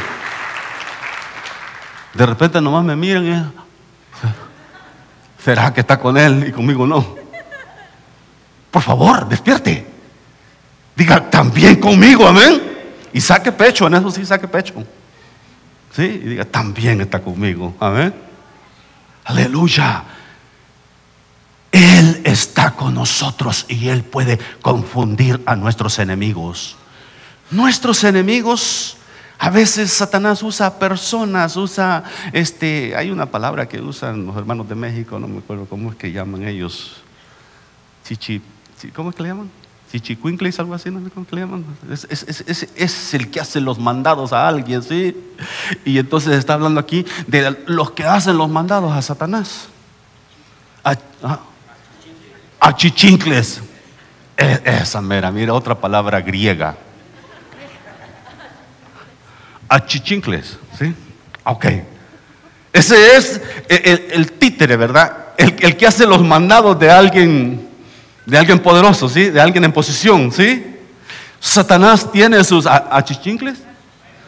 de 2.13 2.27
repente 2.27 2.61
nomás 2.61 2.85
me 2.85 2.97
miran 2.97 3.27
y, 3.27 5.43
¿será 5.43 5.73
que 5.73 5.81
está 5.81 5.99
con 5.99 6.19
él 6.19 6.49
y 6.49 6.53
conmigo 6.53 6.87
no? 6.87 7.17
Por 8.71 8.83
favor, 8.83 9.27
despierte. 9.27 9.94
Diga, 10.97 11.29
también 11.31 11.77
conmigo, 11.81 12.27
amén. 12.27 12.63
Y 13.13 13.21
saque 13.21 13.53
pecho, 13.53 13.87
en 13.87 13.95
eso 13.95 14.11
sí 14.11 14.25
saque 14.25 14.49
pecho. 14.49 14.75
Sí, 15.95 16.03
y 16.03 16.29
diga, 16.29 16.45
también 16.45 17.01
está 17.01 17.21
conmigo, 17.21 17.75
amén. 17.81 18.15
Aleluya. 19.25 20.05
Él 21.71 22.21
está 22.25 22.73
con 22.73 22.95
nosotros 22.95 23.67
y 23.69 23.89
Él 23.89 24.05
puede 24.05 24.39
confundir 24.63 25.43
a 25.45 25.57
nuestros 25.57 25.99
enemigos. 25.99 26.77
Nuestros 27.51 28.05
enemigos, 28.05 28.97
a 29.39 29.51
veces 29.51 29.93
Satanás 29.93 30.43
usa 30.43 30.79
personas, 30.79 31.57
usa, 31.57 32.05
este, 32.33 32.95
hay 32.97 33.11
una 33.11 33.27
palabra 33.27 33.69
que 33.69 33.81
usan 33.81 34.27
los 34.27 34.37
hermanos 34.37 34.69
de 34.69 34.77
México, 34.77 35.19
no 35.19 35.27
me 35.27 35.39
acuerdo 35.39 35.67
cómo 35.67 35.91
es 35.91 35.97
que 35.97 36.13
llaman 36.13 36.47
ellos. 36.47 37.03
Chichi, 38.05 38.41
¿cómo 38.95 39.11
es 39.11 39.17
que 39.17 39.23
le 39.25 39.29
llaman? 39.31 39.64
Chichicuincles, 39.95 40.59
algo 40.59 40.75
así, 40.75 40.91
¿no? 40.91 41.09
¿Cómo 41.11 41.25
le 41.31 41.41
llaman? 41.41 41.65
Es, 41.89 43.15
el 43.15 43.31
que 43.31 43.39
hace 43.39 43.61
los 43.61 43.79
mandados 43.79 44.33
a 44.33 44.49
alguien, 44.49 44.83
¿sí? 44.83 45.17
Y 45.85 45.99
entonces 45.99 46.33
está 46.33 46.55
hablando 46.55 46.81
aquí 46.81 47.07
de 47.29 47.57
los 47.67 47.93
que 47.93 48.03
hacen 48.03 48.37
los 48.37 48.51
mandados 48.51 48.93
a 48.93 49.01
Satanás. 49.01 49.69
A, 50.83 50.97
Achichincles. 52.59 53.63
E, 54.37 54.63
esa 54.65 55.01
mera, 55.01 55.31
mira, 55.31 55.55
otra 55.55 55.77
palabra 55.77 56.21
griega. 56.21 56.75
Achichincles, 59.69 60.59
¿sí? 60.77 60.93
Ok. 61.45 61.67
Ese 62.73 63.17
es 63.17 63.41
el, 63.69 64.33
títere, 64.33 64.77
¿verdad? 64.77 65.29
El, 65.39 65.77
que 65.77 65.87
hace 65.87 66.05
los 66.05 66.21
mandados 66.25 66.77
de 66.81 66.91
alguien, 66.91 67.69
de 68.27 68.39
alguien 68.39 68.59
poderoso, 68.59 69.09
¿sí? 69.09 69.31
De 69.31 69.41
alguien 69.41 69.65
en 69.65 69.73
posición, 69.73 70.33
¿sí? 70.33 70.67
Satanás 71.41 72.11
tiene 72.11 72.43
sus 72.43 72.67
achichincles 72.67 73.59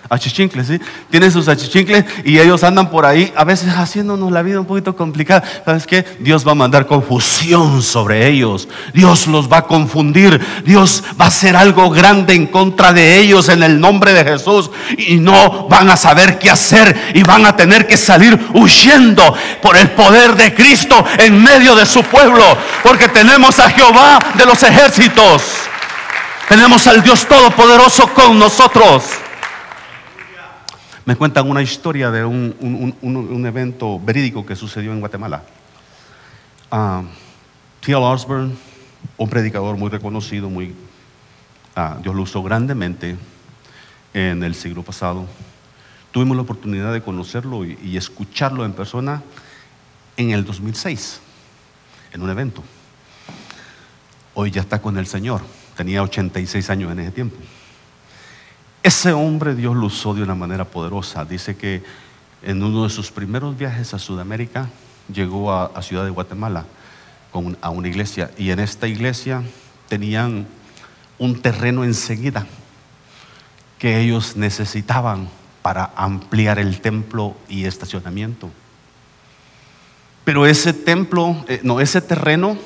achichincles, 0.08 0.66
¿sí? 0.66 0.80
Tienen 1.10 1.30
sus 1.30 1.48
achichincles 1.48 2.04
y 2.24 2.38
ellos 2.38 2.62
andan 2.64 2.90
por 2.90 3.06
ahí, 3.06 3.32
a 3.36 3.44
veces 3.44 3.72
haciéndonos 3.74 4.30
la 4.30 4.42
vida 4.42 4.60
un 4.60 4.66
poquito 4.66 4.96
complicada. 4.96 5.42
¿Sabes 5.64 5.86
qué? 5.86 6.04
Dios 6.20 6.46
va 6.46 6.52
a 6.52 6.54
mandar 6.54 6.86
confusión 6.86 7.82
sobre 7.82 8.28
ellos. 8.28 8.68
Dios 8.92 9.26
los 9.26 9.50
va 9.50 9.58
a 9.58 9.62
confundir. 9.62 10.40
Dios 10.64 11.02
va 11.20 11.26
a 11.26 11.28
hacer 11.28 11.56
algo 11.56 11.90
grande 11.90 12.34
en 12.34 12.46
contra 12.46 12.92
de 12.92 13.18
ellos 13.18 13.48
en 13.48 13.62
el 13.62 13.80
nombre 13.80 14.12
de 14.12 14.24
Jesús. 14.24 14.70
Y 14.96 15.16
no 15.16 15.68
van 15.68 15.90
a 15.90 15.96
saber 15.96 16.38
qué 16.38 16.50
hacer 16.50 17.12
y 17.14 17.22
van 17.22 17.46
a 17.46 17.56
tener 17.56 17.86
que 17.86 17.96
salir 17.96 18.38
huyendo 18.54 19.34
por 19.62 19.76
el 19.76 19.90
poder 19.90 20.36
de 20.36 20.54
Cristo 20.54 21.04
en 21.18 21.42
medio 21.42 21.74
de 21.74 21.86
su 21.86 22.02
pueblo. 22.02 22.44
Porque 22.82 23.08
tenemos 23.08 23.58
a 23.58 23.70
Jehová 23.70 24.18
de 24.34 24.46
los 24.46 24.62
ejércitos. 24.62 25.42
Tenemos 26.48 26.86
al 26.86 27.02
Dios 27.02 27.26
Todopoderoso 27.26 28.06
con 28.14 28.38
nosotros 28.38 29.25
me 31.06 31.14
cuentan 31.14 31.48
una 31.48 31.62
historia 31.62 32.10
de 32.10 32.24
un, 32.24 33.44
evento 33.46 34.00
verídico 34.00 34.44
que 34.44 34.56
sucedió 34.56 34.92
en 34.92 34.98
Guatemala. 34.98 35.44
Uh, 36.70 37.04
T.L. 37.80 38.04
Osborne, 38.04 38.56
un 39.16 39.30
predicador 39.30 39.76
muy 39.76 39.88
reconocido, 39.88 40.50
muy, 40.50 40.74
ah, 41.76 41.96
Dios 42.02 42.12
lo 42.12 42.22
usó 42.22 42.42
grandemente 42.42 43.16
en 44.12 44.42
el 44.42 44.56
siglo 44.56 44.82
pasado. 44.82 45.26
Tuvimos 46.10 46.36
la 46.36 46.42
oportunidad 46.42 46.92
de 46.92 47.00
conocerlo 47.00 47.64
y, 47.64 47.78
y 47.84 47.96
escucharlo 47.96 48.64
en 48.64 48.72
persona 48.72 49.22
en 50.16 50.32
el 50.32 50.44
2006, 50.44 51.20
en 52.14 52.20
un 52.20 52.30
evento. 52.30 52.64
Hoy 54.34 54.50
ya 54.50 54.60
está 54.60 54.82
con 54.82 54.98
el 54.98 55.06
Señor, 55.06 55.40
tenía 55.76 56.02
86 56.02 56.68
años 56.68 56.90
en 56.90 56.98
ese 56.98 57.12
tiempo. 57.12 57.36
Ese 58.86 59.12
hombre 59.12 59.56
Dios 59.56 59.74
lo 59.74 59.86
usó 59.86 60.14
de 60.14 60.22
una 60.22 60.36
manera 60.36 60.64
poderosa. 60.64 61.24
Dice 61.24 61.56
que 61.56 61.82
en 62.40 62.62
uno 62.62 62.84
de 62.84 62.90
sus 62.90 63.10
primeros 63.10 63.58
viajes 63.58 63.92
a 63.94 63.98
Sudamérica 63.98 64.68
llegó 65.12 65.52
a, 65.52 65.82
Ciudad 65.82 66.04
de 66.04 66.10
Guatemala 66.10 66.66
a 67.60 67.70
una 67.70 67.88
iglesia 67.88 68.30
y 68.38 68.50
en 68.50 68.60
esta 68.60 68.86
iglesia 68.86 69.42
tenían 69.88 70.46
un 71.18 71.42
terreno 71.42 71.82
enseguida 71.82 72.46
que 73.80 73.98
ellos 73.98 74.36
necesitaban 74.36 75.30
para 75.62 75.90
ampliar 75.96 76.60
el 76.60 76.80
templo 76.80 77.36
y 77.48 77.64
estacionamiento. 77.64 78.50
Pero 80.24 80.46
ese 80.46 80.72
templo, 80.72 81.44
eh, 81.48 81.58
no, 81.64 81.80
ese 81.80 82.00
terreno 82.02 82.56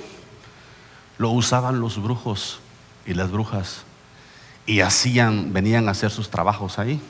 lo 1.16 1.30
usaban 1.30 1.80
los 1.80 1.96
brujos 2.02 2.60
y 3.06 3.14
las 3.14 3.30
brujas 3.30 3.86
y 4.70 4.82
hacían, 4.82 5.52
venían 5.52 5.88
a 5.88 5.90
hacer 5.90 6.12
sus 6.12 6.30
trabajos 6.30 6.78
ahí. 6.78 7.00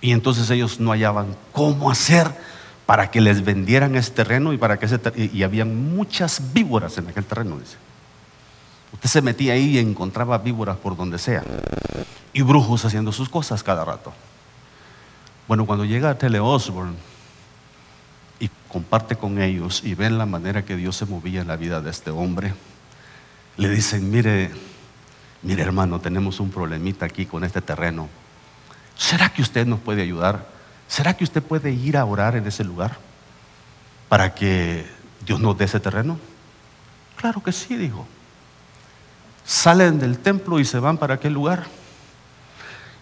Y 0.00 0.12
entonces 0.12 0.48
ellos 0.48 0.80
no 0.80 0.92
hallaban 0.92 1.36
cómo 1.52 1.90
hacer 1.90 2.32
para 2.86 3.10
que 3.10 3.20
les 3.20 3.44
vendieran 3.44 3.94
ese 3.94 4.10
terreno 4.10 4.54
y 4.54 4.56
para 4.56 4.78
que 4.78 4.86
ese 4.86 4.98
y, 5.14 5.42
habían 5.42 5.94
muchas 5.94 6.54
víboras 6.54 6.96
en 6.96 7.08
aquel 7.08 7.26
terreno, 7.26 7.58
dice. 7.58 7.76
Usted 8.94 9.10
se 9.10 9.20
metía 9.20 9.52
ahí 9.52 9.76
y 9.76 9.78
encontraba 9.78 10.38
víboras 10.38 10.78
por 10.78 10.96
donde 10.96 11.18
sea. 11.18 11.44
Y 12.32 12.40
brujos 12.40 12.86
haciendo 12.86 13.12
sus 13.12 13.28
cosas 13.28 13.62
cada 13.62 13.84
rato. 13.84 14.10
Bueno, 15.48 15.66
cuando 15.66 15.84
llega 15.84 16.16
Tele 16.16 16.40
Osborne 16.40 16.96
y 18.40 18.48
comparte 18.68 19.16
con 19.16 19.42
ellos 19.42 19.82
y 19.84 19.94
ven 19.94 20.16
la 20.16 20.24
manera 20.24 20.64
que 20.64 20.76
Dios 20.76 20.96
se 20.96 21.04
movía 21.04 21.42
en 21.42 21.48
la 21.48 21.56
vida 21.56 21.82
de 21.82 21.90
este 21.90 22.10
hombre, 22.10 22.54
le 23.58 23.68
dicen, 23.68 24.10
mire, 24.10 24.50
mire 25.42 25.62
hermano, 25.62 26.00
tenemos 26.00 26.40
un 26.40 26.50
problemita 26.50 27.06
aquí 27.06 27.26
con 27.26 27.44
este 27.44 27.60
terreno. 27.60 28.08
¿Será 28.96 29.28
que 29.30 29.42
usted 29.42 29.66
nos 29.66 29.80
puede 29.80 30.02
ayudar? 30.02 30.46
¿Será 30.88 31.14
que 31.14 31.24
usted 31.24 31.42
puede 31.42 31.72
ir 31.72 31.96
a 31.96 32.04
orar 32.04 32.36
en 32.36 32.46
ese 32.46 32.64
lugar 32.64 32.98
para 34.08 34.34
que 34.34 34.86
Dios 35.24 35.40
nos 35.40 35.56
dé 35.56 35.64
ese 35.64 35.80
terreno? 35.80 36.18
Claro 37.16 37.42
que 37.42 37.52
sí, 37.52 37.76
dijo. 37.76 38.06
Salen 39.44 39.98
del 39.98 40.18
templo 40.18 40.60
y 40.60 40.64
se 40.64 40.78
van 40.78 40.98
para 40.98 41.14
aquel 41.14 41.32
lugar. 41.32 41.66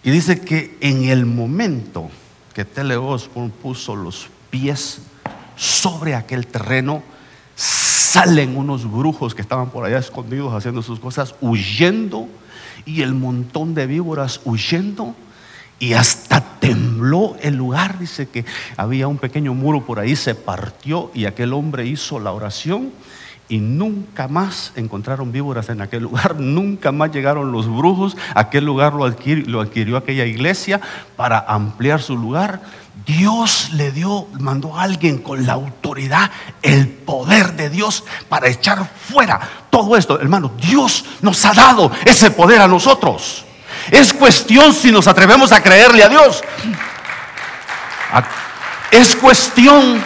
Y 0.03 0.09
dice 0.09 0.41
que 0.41 0.77
en 0.81 1.05
el 1.05 1.25
momento 1.25 2.09
que 2.53 2.65
Teleos 2.65 3.29
puso 3.61 3.95
los 3.95 4.29
pies 4.49 5.01
sobre 5.55 6.15
aquel 6.15 6.47
terreno, 6.47 7.03
salen 8.11 8.57
unos 8.57 8.91
brujos 8.91 9.33
que 9.33 9.41
estaban 9.41 9.69
por 9.69 9.85
allá 9.85 9.97
escondidos 9.97 10.53
haciendo 10.53 10.81
sus 10.81 10.99
cosas, 10.99 11.33
huyendo, 11.39 12.27
y 12.85 13.03
el 13.03 13.13
montón 13.13 13.73
de 13.73 13.87
víboras 13.87 14.41
huyendo, 14.43 15.15
y 15.79 15.93
hasta 15.93 16.41
tembló 16.59 17.37
el 17.41 17.55
lugar. 17.55 17.99
Dice 17.99 18.27
que 18.27 18.43
había 18.75 19.07
un 19.07 19.17
pequeño 19.17 19.53
muro 19.53 19.85
por 19.85 19.97
ahí, 19.97 20.17
se 20.17 20.35
partió, 20.35 21.09
y 21.13 21.23
aquel 21.23 21.53
hombre 21.53 21.85
hizo 21.85 22.19
la 22.19 22.33
oración. 22.33 22.91
Y 23.51 23.59
nunca 23.59 24.27
más 24.27 24.71
encontraron 24.75 25.31
víboras 25.31 25.69
en 25.69 25.81
aquel 25.81 26.03
lugar, 26.03 26.35
nunca 26.39 26.91
más 26.91 27.11
llegaron 27.11 27.51
los 27.51 27.67
brujos, 27.67 28.17
aquel 28.33 28.65
lugar 28.65 28.93
lo 28.93 29.07
lo 29.07 29.61
adquirió 29.61 29.97
aquella 29.97 30.25
iglesia 30.25 30.79
para 31.15 31.39
ampliar 31.39 32.01
su 32.01 32.17
lugar 32.17 32.61
Dios 33.05 33.71
le 33.73 33.91
dio, 33.91 34.27
mandó 34.39 34.77
a 34.77 34.83
alguien 34.83 35.19
con 35.19 35.45
la 35.45 35.53
autoridad, 35.53 36.29
el 36.61 36.87
poder 36.87 37.53
de 37.53 37.69
Dios 37.69 38.03
para 38.29 38.47
echar 38.47 38.87
fuera 39.09 39.39
todo 39.69 39.97
esto. 39.97 40.19
Hermano, 40.19 40.51
Dios 40.61 41.05
nos 41.21 41.43
ha 41.45 41.53
dado 41.53 41.91
ese 42.05 42.31
poder 42.31 42.61
a 42.61 42.67
nosotros. 42.67 43.45
Es 43.89 44.13
cuestión 44.13 44.73
si 44.73 44.91
nos 44.91 45.07
atrevemos 45.07 45.51
a 45.51 45.63
creerle 45.63 46.03
a 46.03 46.09
Dios. 46.09 46.43
Es 48.91 49.15
cuestión 49.15 50.03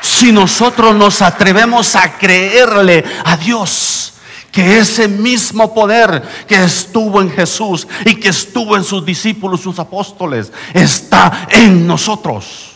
si 0.00 0.32
nosotros 0.32 0.94
nos 0.94 1.22
atrevemos 1.22 1.96
a 1.96 2.18
creerle 2.18 3.04
a 3.24 3.36
Dios 3.36 4.14
que 4.50 4.78
ese 4.78 5.08
mismo 5.08 5.72
poder 5.72 6.22
que 6.46 6.62
estuvo 6.62 7.20
en 7.20 7.30
Jesús 7.30 7.86
y 8.04 8.16
que 8.16 8.28
estuvo 8.28 8.76
en 8.76 8.84
sus 8.84 9.04
discípulos, 9.04 9.60
sus 9.60 9.78
apóstoles, 9.78 10.52
está 10.74 11.46
en 11.50 11.86
nosotros. 11.86 12.72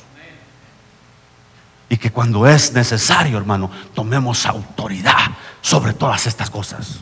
Y 1.88 1.96
que 1.96 2.10
cuando 2.10 2.46
es 2.46 2.72
necesario, 2.72 3.38
hermano, 3.38 3.70
tomemos 3.94 4.46
autoridad 4.46 5.30
sobre 5.60 5.92
todas 5.92 6.26
estas 6.26 6.50
cosas. 6.50 7.00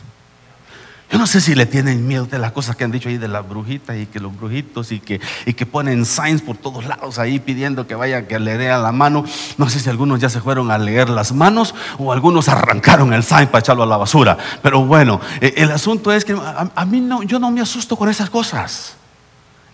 Yo 1.13 1.19
no 1.19 1.27
sé 1.27 1.41
si 1.41 1.53
le 1.53 1.67
tienen 1.67 2.07
miedo 2.07 2.25
de 2.25 2.39
las 2.39 2.53
cosas 2.53 2.75
que 2.75 2.85
han 2.85 2.91
dicho 2.91 3.07
ahí 3.07 3.19
de 3.19 3.27
las 3.27 3.47
brujitas 3.47 3.95
y 3.95 4.07
que 4.07 4.19
los 4.19 4.35
brujitos 4.35 4.91
y 4.91 4.99
que, 4.99 5.21
y 5.45 5.53
que 5.53 5.67
ponen 5.67 6.05
signs 6.05 6.41
por 6.41 6.57
todos 6.57 6.85
lados 6.87 7.19
ahí 7.19 7.37
pidiendo 7.37 7.85
que 7.85 7.93
vaya, 7.93 8.27
que 8.27 8.39
le 8.39 8.57
dé 8.57 8.71
a 8.71 8.79
la 8.79 8.91
mano. 8.91 9.23
No 9.59 9.69
sé 9.69 9.79
si 9.79 9.91
algunos 9.91 10.19
ya 10.19 10.29
se 10.29 10.41
fueron 10.41 10.71
a 10.71 10.79
leer 10.79 11.11
las 11.11 11.31
manos 11.31 11.75
o 11.99 12.11
algunos 12.11 12.49
arrancaron 12.49 13.13
el 13.13 13.23
sign 13.23 13.45
para 13.45 13.59
echarlo 13.59 13.83
a 13.83 13.85
la 13.85 13.97
basura. 13.97 14.39
Pero 14.63 14.83
bueno, 14.85 15.21
eh, 15.39 15.53
el 15.57 15.69
asunto 15.69 16.11
es 16.11 16.25
que 16.25 16.33
a, 16.33 16.85
mí 16.85 16.99
no, 16.99 17.21
yo 17.21 17.37
no 17.37 17.51
me 17.51 17.61
asusto 17.61 17.95
con 17.95 18.09
esas 18.09 18.31
cosas. 18.31 18.95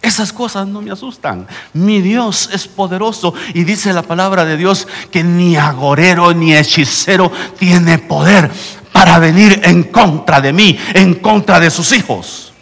Esas 0.02 0.32
cosas 0.32 0.68
no 0.68 0.82
me 0.82 0.92
asustan. 0.92 1.46
Mi 1.74 2.02
Dios 2.02 2.50
es 2.54 2.68
poderoso 2.68 3.34
y 3.54 3.66
dice 3.66 3.92
la 3.92 4.02
palabra 4.02 4.46
de 4.46 4.56
Dios 4.56 4.88
que 5.12 5.24
ni 5.24 5.58
agorero 5.58 6.34
ni 6.34 6.56
hechicero 6.56 7.32
tiene 7.58 7.98
poder 7.98 8.50
para 8.94 9.20
venir 9.20 9.62
en 9.64 9.84
contra 9.84 10.40
de 10.40 10.54
mí, 10.54 10.78
en 10.94 11.16
contra 11.16 11.60
de 11.60 11.70
sus 11.70 11.92
hijos. 11.92 12.54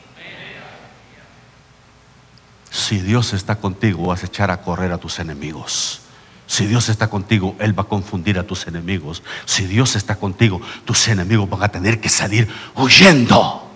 Si 2.71 2.99
Dios 2.99 3.33
está 3.33 3.55
contigo, 3.55 4.07
vas 4.07 4.23
a 4.23 4.27
echar 4.27 4.51
a 4.51 4.61
correr 4.61 4.91
a 4.91 4.97
tus 4.97 5.19
enemigos. 5.19 6.01
Si 6.47 6.65
Dios 6.65 6.89
está 6.89 7.09
contigo, 7.09 7.55
Él 7.59 7.77
va 7.77 7.83
a 7.83 7.87
confundir 7.87 8.39
a 8.39 8.43
tus 8.43 8.67
enemigos. 8.67 9.21
Si 9.45 9.65
Dios 9.65 9.95
está 9.95 10.15
contigo, 10.15 10.61
tus 10.85 11.07
enemigos 11.07 11.49
van 11.49 11.63
a 11.63 11.69
tener 11.69 11.99
que 11.99 12.09
salir 12.09 12.47
huyendo. 12.75 13.66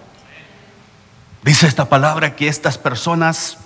Dice 1.43 1.67
esta 1.67 1.89
palabra 1.89 2.35
que 2.35 2.47
estas 2.47 2.77
personas 2.77 3.57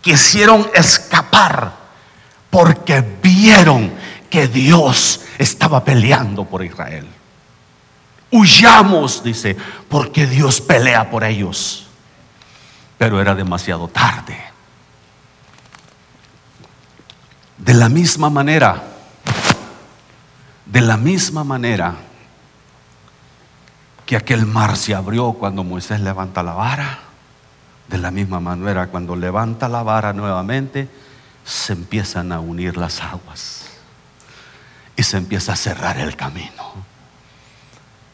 quisieron 0.00 0.68
escapar 0.74 1.72
porque 2.50 3.00
vieron 3.00 3.92
que 4.30 4.46
Dios 4.46 5.22
estaba 5.38 5.84
peleando 5.84 6.44
por 6.44 6.64
Israel. 6.64 7.06
Huyamos, 8.30 9.22
dice, 9.22 9.56
porque 9.88 10.26
Dios 10.26 10.60
pelea 10.60 11.10
por 11.10 11.24
ellos. 11.24 11.86
Pero 12.98 13.20
era 13.20 13.34
demasiado 13.34 13.88
tarde. 13.88 14.38
De 17.56 17.74
la 17.74 17.88
misma 17.88 18.28
manera, 18.28 18.82
de 20.66 20.80
la 20.80 20.96
misma 20.96 21.42
manera, 21.42 21.94
que 24.08 24.16
aquel 24.16 24.46
mar 24.46 24.78
se 24.78 24.94
abrió 24.94 25.34
cuando 25.34 25.64
Moisés 25.64 26.00
levanta 26.00 26.42
la 26.42 26.54
vara. 26.54 27.00
De 27.88 27.98
la 27.98 28.10
misma 28.10 28.40
manera, 28.40 28.86
cuando 28.86 29.14
levanta 29.14 29.68
la 29.68 29.82
vara 29.82 30.14
nuevamente, 30.14 30.88
se 31.44 31.74
empiezan 31.74 32.32
a 32.32 32.40
unir 32.40 32.78
las 32.78 33.02
aguas 33.02 33.66
y 34.96 35.02
se 35.02 35.18
empieza 35.18 35.52
a 35.52 35.56
cerrar 35.56 35.98
el 35.98 36.16
camino. 36.16 36.72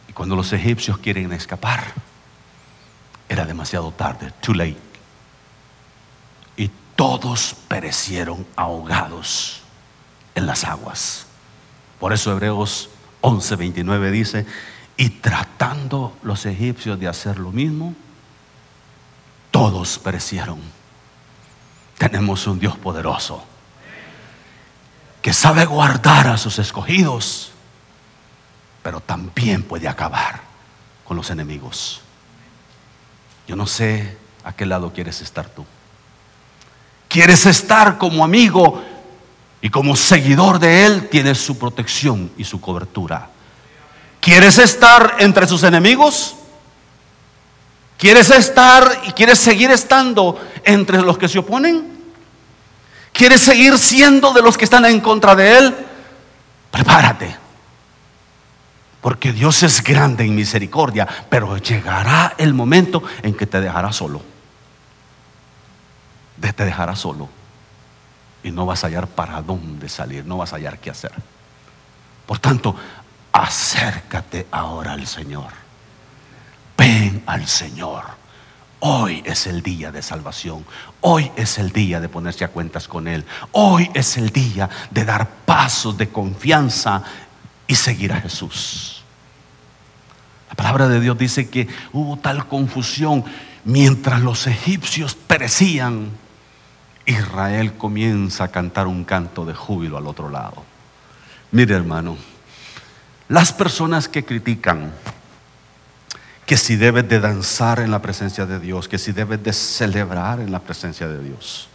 Y 0.08 0.12
cuando 0.12 0.34
los 0.34 0.52
egipcios 0.52 0.98
quieren 0.98 1.32
escapar, 1.32 1.84
era 3.28 3.44
demasiado 3.44 3.92
tarde, 3.92 4.32
too 4.40 4.52
late. 4.52 4.76
Y 6.56 6.72
todos 6.96 7.54
perecieron 7.68 8.44
ahogados 8.56 9.62
en 10.34 10.48
las 10.48 10.64
aguas. 10.64 11.26
Por 12.00 12.12
eso 12.12 12.32
Hebreos 12.32 12.90
11:29 13.22 14.10
dice, 14.10 14.44
y 14.96 15.10
tratando 15.10 16.16
los 16.22 16.46
egipcios 16.46 16.98
de 16.98 17.08
hacer 17.08 17.38
lo 17.38 17.50
mismo, 17.50 17.94
todos 19.50 19.98
perecieron. 19.98 20.60
Tenemos 21.98 22.46
un 22.46 22.58
Dios 22.58 22.76
poderoso 22.76 23.44
que 25.22 25.32
sabe 25.32 25.64
guardar 25.64 26.28
a 26.28 26.36
sus 26.36 26.58
escogidos, 26.58 27.52
pero 28.82 29.00
también 29.00 29.62
puede 29.62 29.88
acabar 29.88 30.42
con 31.04 31.16
los 31.16 31.30
enemigos. 31.30 32.02
Yo 33.46 33.56
no 33.56 33.66
sé 33.66 34.18
a 34.44 34.52
qué 34.52 34.66
lado 34.66 34.92
quieres 34.92 35.20
estar 35.22 35.48
tú. 35.48 35.64
¿Quieres 37.08 37.46
estar 37.46 37.96
como 37.96 38.24
amigo 38.24 38.82
y 39.62 39.70
como 39.70 39.96
seguidor 39.96 40.58
de 40.58 40.84
Él? 40.84 41.08
Tienes 41.08 41.38
su 41.38 41.58
protección 41.58 42.30
y 42.36 42.44
su 42.44 42.60
cobertura. 42.60 43.30
¿Quieres 44.24 44.56
estar 44.56 45.16
entre 45.18 45.46
sus 45.46 45.64
enemigos? 45.64 46.34
¿Quieres 47.98 48.30
estar 48.30 49.02
y 49.06 49.12
quieres 49.12 49.38
seguir 49.38 49.70
estando 49.70 50.40
entre 50.64 51.02
los 51.02 51.18
que 51.18 51.28
se 51.28 51.40
oponen? 51.40 51.92
¿Quieres 53.12 53.42
seguir 53.42 53.78
siendo 53.78 54.32
de 54.32 54.40
los 54.40 54.56
que 54.56 54.64
están 54.64 54.86
en 54.86 55.02
contra 55.02 55.36
de 55.36 55.58
Él? 55.58 55.76
Prepárate. 56.70 57.36
Porque 59.02 59.30
Dios 59.30 59.62
es 59.62 59.84
grande 59.84 60.24
en 60.24 60.34
misericordia, 60.34 61.06
pero 61.28 61.58
llegará 61.58 62.32
el 62.38 62.54
momento 62.54 63.02
en 63.22 63.34
que 63.34 63.46
te 63.46 63.60
dejará 63.60 63.92
solo. 63.92 64.22
Te 66.40 66.64
dejará 66.64 66.96
solo. 66.96 67.28
Y 68.42 68.50
no 68.50 68.64
vas 68.64 68.84
a 68.84 68.86
hallar 68.86 69.06
para 69.06 69.42
dónde 69.42 69.90
salir, 69.90 70.24
no 70.24 70.38
vas 70.38 70.54
a 70.54 70.56
hallar 70.56 70.78
qué 70.78 70.88
hacer. 70.88 71.12
Por 72.26 72.38
tanto, 72.38 72.74
acércate 73.34 74.46
ahora 74.52 74.92
al 74.92 75.06
Señor. 75.08 75.50
Ven 76.78 77.24
al 77.26 77.46
Señor. 77.48 78.04
Hoy 78.78 79.22
es 79.26 79.48
el 79.48 79.60
día 79.60 79.90
de 79.90 80.02
salvación. 80.02 80.64
Hoy 81.00 81.32
es 81.34 81.58
el 81.58 81.72
día 81.72 82.00
de 82.00 82.08
ponerse 82.08 82.44
a 82.44 82.48
cuentas 82.48 82.86
con 82.86 83.08
Él. 83.08 83.24
Hoy 83.50 83.90
es 83.92 84.16
el 84.16 84.30
día 84.30 84.70
de 84.90 85.04
dar 85.04 85.28
pasos 85.44 85.98
de 85.98 86.08
confianza 86.10 87.02
y 87.66 87.74
seguir 87.74 88.12
a 88.12 88.20
Jesús. 88.20 89.02
La 90.48 90.54
palabra 90.54 90.86
de 90.86 91.00
Dios 91.00 91.18
dice 91.18 91.48
que 91.50 91.66
hubo 91.92 92.16
tal 92.16 92.46
confusión 92.46 93.24
mientras 93.64 94.20
los 94.20 94.46
egipcios 94.46 95.16
perecían. 95.16 96.10
Israel 97.04 97.74
comienza 97.74 98.44
a 98.44 98.48
cantar 98.48 98.86
un 98.86 99.02
canto 99.04 99.44
de 99.44 99.54
júbilo 99.54 99.98
al 99.98 100.06
otro 100.06 100.28
lado. 100.28 100.62
Mire 101.50 101.74
hermano, 101.74 102.16
las 103.34 103.52
personas 103.52 104.06
que 104.06 104.24
critican 104.24 104.92
que 106.46 106.56
si 106.56 106.76
debes 106.76 107.08
de 107.08 107.18
danzar 107.18 107.80
en 107.80 107.90
la 107.90 108.00
presencia 108.00 108.46
de 108.46 108.60
Dios, 108.60 108.86
que 108.86 108.96
si 108.96 109.10
debes 109.10 109.42
de 109.42 109.52
celebrar 109.52 110.38
en 110.38 110.52
la 110.52 110.60
presencia 110.60 111.08
de 111.08 111.20
Dios, 111.20 111.68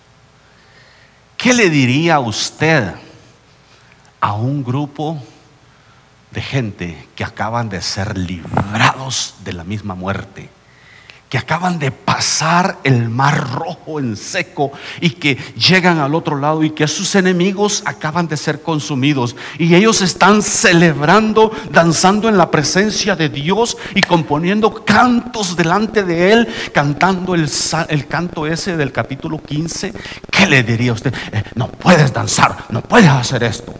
¿qué 1.35 1.53
le 1.53 1.69
diría 1.69 2.21
usted 2.21 2.93
a 4.21 4.33
un 4.35 4.63
grupo 4.63 5.21
de 6.31 6.41
gente 6.41 7.07
que 7.13 7.25
acaban 7.25 7.67
de 7.67 7.81
ser 7.81 8.17
librados 8.17 9.35
de 9.43 9.51
la 9.51 9.65
misma 9.65 9.95
muerte? 9.95 10.49
Que 11.29 11.37
acaban 11.37 11.77
de 11.77 11.91
pasar 11.91 12.79
el 12.83 13.07
mar 13.07 13.53
rojo 13.53 13.99
en 13.99 14.17
seco 14.17 14.71
y 14.99 15.11
que 15.11 15.35
llegan 15.55 15.99
al 15.99 16.15
otro 16.15 16.39
lado 16.39 16.63
y 16.63 16.71
que 16.71 16.87
sus 16.87 17.13
enemigos 17.15 17.83
acaban 17.85 18.27
de 18.27 18.35
ser 18.35 18.61
consumidos 18.61 19.35
y 19.59 19.75
ellos 19.75 20.01
están 20.01 20.41
celebrando, 20.41 21.51
danzando 21.71 22.27
en 22.27 22.37
la 22.37 22.49
presencia 22.49 23.15
de 23.15 23.29
Dios 23.29 23.77
y 23.93 24.01
componiendo 24.01 24.83
cantos 24.83 25.55
delante 25.55 26.03
de 26.03 26.31
Él, 26.31 26.47
cantando 26.73 27.35
el, 27.35 27.49
el 27.89 28.07
canto 28.07 28.47
ese 28.47 28.75
del 28.75 28.91
capítulo 28.91 29.41
15. 29.41 29.93
¿Qué 30.31 30.47
le 30.47 30.63
diría 30.63 30.91
a 30.91 30.95
usted? 30.95 31.13
Eh, 31.31 31.43
no 31.55 31.67
puedes 31.67 32.11
danzar, 32.11 32.65
no 32.69 32.81
puedes 32.81 33.09
hacer 33.09 33.43
esto. 33.43 33.73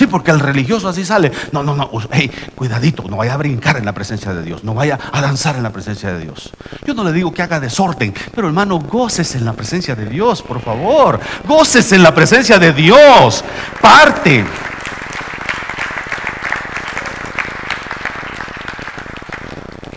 Sí, 0.00 0.06
porque 0.06 0.30
el 0.30 0.40
religioso 0.40 0.88
así 0.88 1.04
sale. 1.04 1.30
No, 1.52 1.62
no, 1.62 1.76
no. 1.76 1.90
Hey, 2.10 2.30
cuidadito, 2.54 3.02
no 3.06 3.18
vaya 3.18 3.34
a 3.34 3.36
brincar 3.36 3.76
en 3.76 3.84
la 3.84 3.92
presencia 3.92 4.32
de 4.32 4.42
Dios. 4.42 4.64
No 4.64 4.72
vaya 4.72 4.98
a 5.12 5.20
danzar 5.20 5.56
en 5.56 5.62
la 5.62 5.72
presencia 5.72 6.10
de 6.10 6.20
Dios. 6.20 6.54
Yo 6.86 6.94
no 6.94 7.04
le 7.04 7.12
digo 7.12 7.34
que 7.34 7.42
haga 7.42 7.60
desorden, 7.60 8.14
pero 8.34 8.46
hermano, 8.46 8.78
goces 8.78 9.34
en 9.34 9.44
la 9.44 9.52
presencia 9.52 9.94
de 9.94 10.06
Dios, 10.06 10.40
por 10.40 10.62
favor. 10.62 11.20
Goces 11.46 11.92
en 11.92 12.02
la 12.02 12.14
presencia 12.14 12.58
de 12.58 12.72
Dios. 12.72 13.44
Parte. 13.78 14.42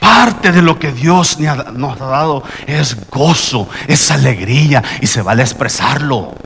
Parte 0.01 0.51
de 0.51 0.61
lo 0.61 0.77
que 0.77 0.91
Dios 0.91 1.39
nos 1.39 2.01
ha 2.01 2.05
dado 2.07 2.43
es 2.67 3.09
gozo, 3.09 3.69
es 3.87 4.11
alegría 4.11 4.83
y 4.99 5.07
se 5.07 5.21
vale 5.21 5.43
expresarlo. 5.43 6.42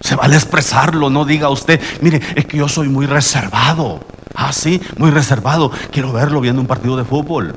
Se 0.00 0.16
vale 0.16 0.36
expresarlo, 0.36 1.10
no 1.10 1.26
diga 1.26 1.50
usted, 1.50 1.80
mire, 2.00 2.20
es 2.34 2.46
que 2.46 2.56
yo 2.56 2.68
soy 2.68 2.88
muy 2.88 3.06
reservado. 3.06 4.00
Ah, 4.34 4.52
sí, 4.52 4.80
muy 4.96 5.10
reservado. 5.10 5.70
Quiero 5.92 6.12
verlo 6.12 6.40
viendo 6.40 6.62
un 6.62 6.66
partido 6.66 6.96
de 6.96 7.04
fútbol. 7.04 7.54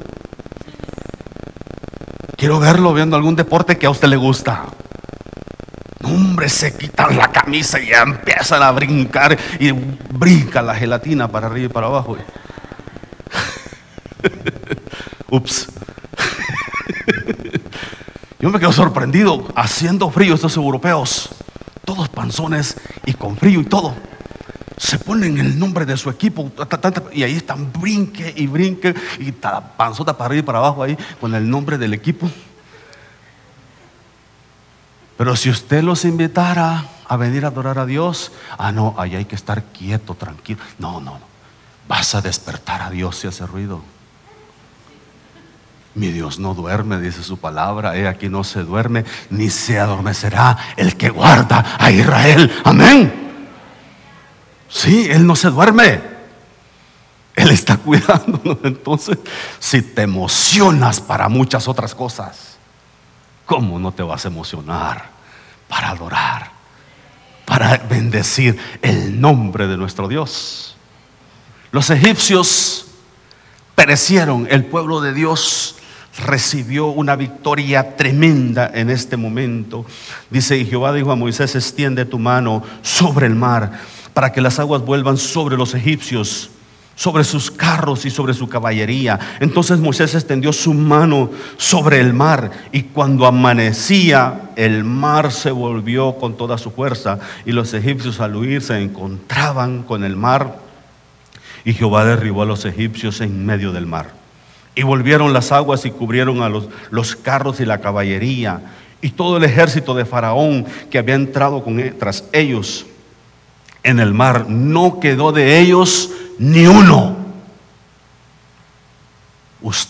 Quiero 2.36 2.60
verlo 2.60 2.94
viendo 2.94 3.16
algún 3.16 3.38
deporte 3.38 3.78
que 3.78 3.86
a 3.86 3.90
usted 3.90 4.10
le 4.10 4.18
gusta. 4.18 4.66
Hombre, 6.04 6.50
se 6.50 6.76
quitan 6.76 7.16
la 7.16 7.32
camisa 7.32 7.80
y 7.80 7.88
ya 7.88 8.02
empiezan 8.02 8.62
a 8.62 8.72
brincar 8.72 9.38
y 9.60 9.72
brinca 9.72 10.62
la 10.62 10.76
gelatina 10.76 11.30
para 11.30 11.48
arriba 11.48 11.68
y 11.68 11.70
para 11.70 11.88
abajo. 11.88 12.18
Ups. 15.30 15.70
Yo 18.40 18.50
me 18.50 18.60
quedo 18.60 18.74
sorprendido 18.74 19.48
haciendo 19.56 20.10
frío 20.10 20.36
estos 20.36 20.58
europeos 20.58 21.43
todos 21.86 22.10
panzones 22.10 22.78
y 23.06 23.14
con 23.14 23.38
frío 23.38 23.62
y 23.62 23.66
todo, 23.66 23.94
se 24.78 25.00
ponen 25.00 25.38
el 25.38 25.58
nombre 25.60 25.86
de 25.86 25.98
su 25.98 26.10
equipo 26.10 26.52
y 27.14 27.24
ahí 27.24 27.36
están 27.36 27.72
brinque 27.72 28.34
y 28.36 28.48
brinque 28.48 28.94
y 29.20 29.32
panzota 29.32 30.18
para 30.18 30.28
arriba 30.28 30.40
y 30.40 30.46
para 30.46 30.60
abajo 30.60 30.84
ahí 30.84 30.98
con 31.20 31.34
el 31.36 31.50
nombre 31.50 31.78
del 31.78 31.94
equipo. 31.94 32.30
Pero 35.18 35.36
si 35.36 35.50
usted 35.50 35.84
los 35.84 36.06
invitara 36.06 36.86
a 37.08 37.18
venir 37.18 37.46
a 37.46 37.50
adorar 37.50 37.78
a 37.78 37.86
Dios, 37.86 38.32
ah, 38.58 38.72
no, 38.72 38.96
ahí 38.98 39.16
hay 39.16 39.26
que 39.26 39.36
estar 39.36 39.64
quieto, 39.66 40.16
tranquilo. 40.16 40.60
No, 40.80 41.00
no, 41.00 41.12
no. 41.12 41.34
Vas 41.88 42.16
a 42.16 42.22
despertar 42.22 42.82
a 42.82 42.90
Dios 42.90 43.18
si 43.18 43.28
hace 43.28 43.46
ruido. 43.46 43.82
Mi 45.96 46.08
Dios 46.08 46.40
no 46.40 46.56
duerme, 46.56 47.00
dice 47.00 47.24
su 47.24 47.38
palabra. 47.38 47.96
He 47.96 48.08
aquí 48.08 48.30
no 48.30 48.44
se 48.44 48.64
duerme, 48.64 49.06
ni 49.30 49.50
se 49.50 49.80
adormecerá 49.80 50.58
el 50.76 50.98
que 50.98 51.10
guarda 51.10 51.78
a 51.78 51.92
Israel. 51.92 52.52
Amén. 52.64 53.14
Sí, 54.68 55.08
Él 55.10 55.28
no 55.28 55.36
se 55.36 55.50
duerme. 55.50 56.02
Él 57.36 57.52
está 57.52 57.78
cuidándonos. 57.84 58.58
Entonces, 58.64 59.20
si 59.60 59.82
te 59.82 60.02
emocionas 60.02 61.00
para 61.00 61.30
muchas 61.30 61.68
otras 61.68 61.94
cosas, 61.94 62.58
¿cómo 63.46 63.80
no 63.80 63.92
te 63.92 64.02
vas 64.02 64.26
a 64.26 64.30
emocionar 64.30 65.12
para 65.68 65.90
adorar, 65.90 66.52
para 67.46 67.78
bendecir 67.78 68.58
el 68.82 69.22
nombre 69.22 69.68
de 69.68 69.78
nuestro 69.78 70.08
Dios? 70.08 70.76
Los 71.72 71.92
egipcios 71.92 72.88
perecieron, 73.76 74.48
el 74.50 74.66
pueblo 74.66 75.02
de 75.02 75.14
Dios 75.14 75.76
recibió 76.18 76.88
una 76.88 77.16
victoria 77.16 77.96
tremenda 77.96 78.70
en 78.74 78.90
este 78.90 79.18
momento. 79.18 79.86
Dice, 80.30 80.58
y 80.58 80.66
Jehová 80.66 80.94
dijo 80.94 81.12
a 81.12 81.16
Moisés, 81.16 81.56
extiende 81.56 82.06
tu 82.06 82.20
mano 82.20 82.64
sobre 82.82 83.28
el 83.28 83.36
mar 83.36 83.72
para 84.14 84.32
que 84.32 84.42
las 84.42 84.60
aguas 84.60 84.84
vuelvan 84.84 85.18
sobre 85.18 85.58
los 85.58 85.74
egipcios, 85.74 86.52
sobre 86.96 87.24
sus 87.24 87.50
carros 87.50 88.06
y 88.06 88.12
sobre 88.12 88.36
su 88.36 88.48
caballería. 88.48 89.20
Entonces 89.40 89.80
Moisés 89.80 90.14
extendió 90.14 90.54
su 90.54 90.74
mano 90.74 91.32
sobre 91.58 92.00
el 92.00 92.14
mar 92.14 92.52
y 92.72 92.84
cuando 92.84 93.26
amanecía 93.26 94.52
el 94.56 94.84
mar 94.84 95.32
se 95.32 95.50
volvió 95.50 96.16
con 96.18 96.38
toda 96.38 96.60
su 96.60 96.70
fuerza 96.70 97.20
y 97.46 97.52
los 97.52 97.74
egipcios 97.74 98.20
al 98.20 98.36
huir 98.36 98.62
se 98.62 98.80
encontraban 98.80 99.82
con 99.82 100.04
el 100.04 100.16
mar 100.16 100.60
y 101.66 101.74
Jehová 101.74 102.06
derribó 102.06 102.44
a 102.44 102.46
los 102.46 102.66
egipcios 102.66 103.22
en 103.22 103.46
medio 103.46 103.72
del 103.72 103.88
mar. 103.88 104.23
Y 104.76 104.84
volvieron 104.84 105.34
las 105.34 105.52
aguas 105.52 105.86
y 105.86 105.92
cubrieron 105.92 106.42
a 106.42 106.50
los, 106.50 106.68
los 106.90 107.16
carros 107.16 107.60
y 107.60 107.66
la 107.66 107.80
caballería 107.80 108.62
y 109.04 109.10
todo 109.10 109.36
el 109.36 109.44
ejército 109.44 109.94
de 109.94 110.06
Faraón 110.06 110.66
que 110.90 110.98
había 110.98 111.16
entrado 111.16 111.62
con, 111.62 111.78
e, 111.78 111.92
tras 111.92 112.24
ellos 112.32 112.86
en 113.84 114.00
el 114.00 114.14
mar. 114.14 114.46
No 114.48 115.02
quedó 115.02 115.34
de 115.34 115.60
ellos 115.60 116.10
ni 116.40 116.66
uno. 116.66 117.18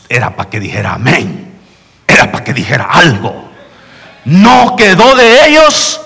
Era 0.10 0.36
para 0.36 0.50
que 0.50 0.60
dijera 0.60 0.96
amén. 0.96 1.54
Era 2.08 2.32
para 2.32 2.44
que 2.44 2.54
dijera 2.54 2.86
algo. 2.86 3.50
No 4.26 4.76
quedó 4.76 5.16
de 5.16 5.48
ellos 5.48 6.02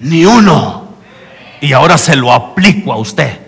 ni 0.00 0.24
uno. 0.24 0.96
Y 1.60 1.74
ahora 1.74 1.98
se 1.98 2.16
lo 2.16 2.32
aplico 2.32 2.90
a 2.90 2.96
usted. 2.96 3.38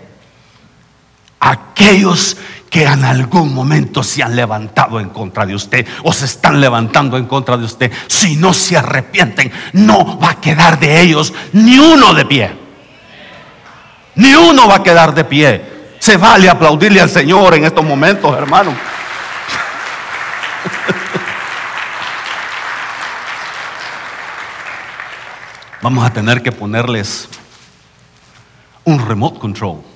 Aquellos 1.39 2.37
que 2.71 2.85
en 2.85 3.03
algún 3.03 3.53
momento 3.53 4.01
se 4.01 4.23
han 4.23 4.33
levantado 4.33 5.01
en 5.01 5.09
contra 5.09 5.45
de 5.45 5.53
usted 5.53 5.85
o 6.03 6.13
se 6.13 6.23
están 6.23 6.61
levantando 6.61 7.17
en 7.17 7.25
contra 7.25 7.57
de 7.57 7.65
usted, 7.65 7.91
si 8.07 8.37
no 8.37 8.53
se 8.53 8.77
arrepienten, 8.77 9.51
no 9.73 10.17
va 10.17 10.29
a 10.29 10.39
quedar 10.39 10.79
de 10.79 11.01
ellos 11.01 11.33
ni 11.51 11.77
uno 11.77 12.13
de 12.13 12.25
pie. 12.25 12.49
Ni 14.15 14.33
uno 14.35 14.69
va 14.69 14.77
a 14.77 14.83
quedar 14.83 15.13
de 15.13 15.25
pie. 15.25 15.81
Se 15.99 16.15
vale 16.15 16.49
aplaudirle 16.49 17.01
al 17.01 17.09
Señor 17.09 17.55
en 17.55 17.65
estos 17.65 17.83
momentos, 17.83 18.33
hermano. 18.37 18.73
Vamos 25.81 26.05
a 26.05 26.13
tener 26.13 26.41
que 26.41 26.53
ponerles 26.53 27.27
un 28.85 29.05
remote 29.05 29.39
control 29.39 29.90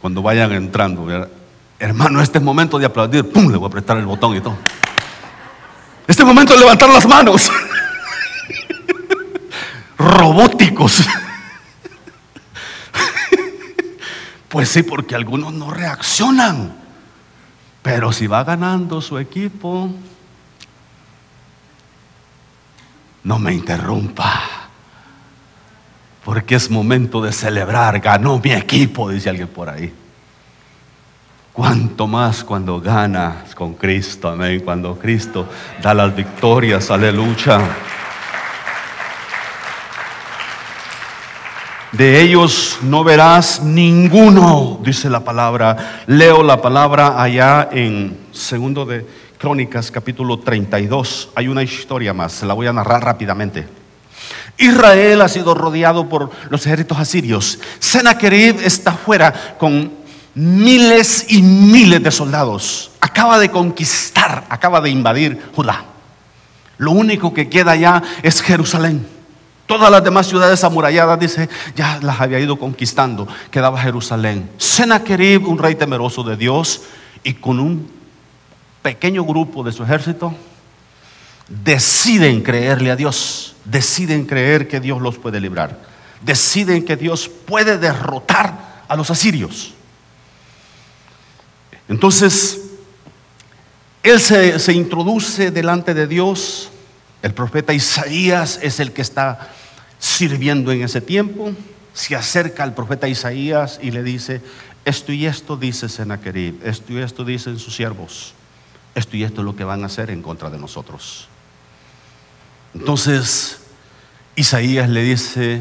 cuando 0.00 0.22
vayan 0.22 0.52
entrando. 0.52 1.06
Hermano, 1.78 2.22
este 2.22 2.38
es 2.38 2.44
momento 2.44 2.78
de 2.78 2.86
aplaudir. 2.86 3.30
¡Pum! 3.30 3.50
Le 3.50 3.56
voy 3.56 3.66
a 3.66 3.68
apretar 3.68 3.96
el 3.98 4.06
botón 4.06 4.36
y 4.36 4.40
todo. 4.40 4.56
Este 6.06 6.24
momento 6.24 6.54
de 6.54 6.60
levantar 6.60 6.88
las 6.90 7.06
manos. 7.06 7.50
Robóticos. 9.98 11.02
pues 14.48 14.68
sí, 14.68 14.82
porque 14.82 15.14
algunos 15.14 15.52
no 15.52 15.70
reaccionan. 15.70 16.76
Pero 17.82 18.12
si 18.12 18.26
va 18.26 18.44
ganando 18.44 19.00
su 19.00 19.18
equipo, 19.18 19.90
no 23.22 23.38
me 23.38 23.54
interrumpa. 23.54 24.49
Porque 26.30 26.54
es 26.54 26.70
momento 26.70 27.20
de 27.20 27.32
celebrar. 27.32 27.98
Ganó 27.98 28.38
mi 28.38 28.52
equipo, 28.52 29.10
dice 29.10 29.28
alguien 29.28 29.48
por 29.48 29.68
ahí. 29.68 29.92
Cuanto 31.52 32.06
más 32.06 32.44
cuando 32.44 32.80
ganas 32.80 33.52
con 33.52 33.74
Cristo, 33.74 34.28
amén. 34.28 34.60
Cuando 34.60 34.96
Cristo 34.96 35.48
da 35.82 35.92
las 35.92 36.14
victorias, 36.14 36.88
aleluya. 36.88 37.58
De 41.90 42.20
ellos 42.22 42.78
no 42.82 43.02
verás 43.02 43.60
ninguno, 43.64 44.78
dice 44.84 45.10
la 45.10 45.24
palabra. 45.24 46.04
Leo 46.06 46.44
la 46.44 46.62
palabra 46.62 47.20
allá 47.20 47.70
en 47.72 48.16
segundo 48.30 48.86
de 48.86 49.04
Crónicas, 49.36 49.90
capítulo 49.90 50.38
32. 50.38 51.30
Hay 51.34 51.48
una 51.48 51.64
historia 51.64 52.14
más, 52.14 52.30
se 52.30 52.46
la 52.46 52.54
voy 52.54 52.68
a 52.68 52.72
narrar 52.72 53.02
rápidamente. 53.02 53.79
Israel 54.58 55.22
ha 55.22 55.28
sido 55.28 55.54
rodeado 55.54 56.08
por 56.08 56.30
los 56.48 56.66
ejércitos 56.66 56.98
asirios. 56.98 57.58
Sennacherib 57.78 58.60
está 58.62 58.92
fuera 58.92 59.56
con 59.58 59.92
miles 60.34 61.26
y 61.28 61.42
miles 61.42 62.02
de 62.02 62.10
soldados. 62.10 62.90
Acaba 63.00 63.38
de 63.38 63.50
conquistar, 63.50 64.44
acaba 64.48 64.80
de 64.80 64.90
invadir 64.90 65.42
Judá. 65.54 65.84
Lo 66.78 66.92
único 66.92 67.34
que 67.34 67.48
queda 67.48 67.76
ya 67.76 68.02
es 68.22 68.40
Jerusalén. 68.42 69.06
Todas 69.66 69.90
las 69.90 70.02
demás 70.02 70.26
ciudades 70.26 70.64
amuralladas, 70.64 71.20
dice, 71.20 71.48
ya 71.76 72.00
las 72.02 72.20
había 72.20 72.40
ido 72.40 72.58
conquistando. 72.58 73.28
Quedaba 73.50 73.80
Jerusalén. 73.80 74.50
Sennacherib, 74.56 75.46
un 75.46 75.58
rey 75.58 75.76
temeroso 75.76 76.24
de 76.24 76.36
Dios, 76.36 76.82
y 77.22 77.34
con 77.34 77.60
un 77.60 77.88
pequeño 78.82 79.24
grupo 79.24 79.62
de 79.62 79.72
su 79.72 79.84
ejército, 79.84 80.34
deciden 81.50 82.42
creerle 82.42 82.92
a 82.92 82.96
Dios, 82.96 83.56
deciden 83.64 84.24
creer 84.24 84.68
que 84.68 84.80
Dios 84.80 85.02
los 85.02 85.18
puede 85.18 85.40
librar, 85.40 85.78
deciden 86.22 86.84
que 86.84 86.96
Dios 86.96 87.28
puede 87.28 87.76
derrotar 87.76 88.84
a 88.88 88.96
los 88.96 89.10
asirios. 89.10 89.74
Entonces, 91.88 92.60
él 94.02 94.20
se, 94.20 94.72
introduce 94.72 95.50
delante 95.50 95.92
de 95.92 96.06
Dios, 96.06 96.70
el 97.20 97.34
profeta 97.34 97.74
Isaías 97.74 98.60
es 98.62 98.78
el 98.78 98.92
que 98.92 99.02
está 99.02 99.50
sirviendo 99.98 100.70
en 100.70 100.82
ese 100.82 101.00
tiempo, 101.00 101.52
se 101.92 102.14
acerca 102.14 102.62
al 102.62 102.74
profeta 102.74 103.08
Isaías 103.08 103.80
y 103.82 103.90
le 103.90 104.04
dice, 104.04 104.40
esto 104.84 105.12
y 105.12 105.26
esto 105.26 105.56
dice 105.56 105.88
Sennacherib, 105.88 106.60
esto 106.64 106.92
y 106.92 106.98
esto 106.98 107.24
dicen 107.24 107.58
sus 107.58 107.74
siervos, 107.74 108.34
esto 108.94 109.16
y 109.16 109.24
esto 109.24 109.40
es 109.40 109.44
lo 109.44 109.56
que 109.56 109.64
van 109.64 109.82
a 109.82 109.86
hacer 109.86 110.10
en 110.10 110.22
contra 110.22 110.48
de 110.48 110.58
nosotros. 110.58 111.29
Entonces 112.74 113.60
Isaías 114.36 114.88
le 114.88 115.02
dice, 115.02 115.60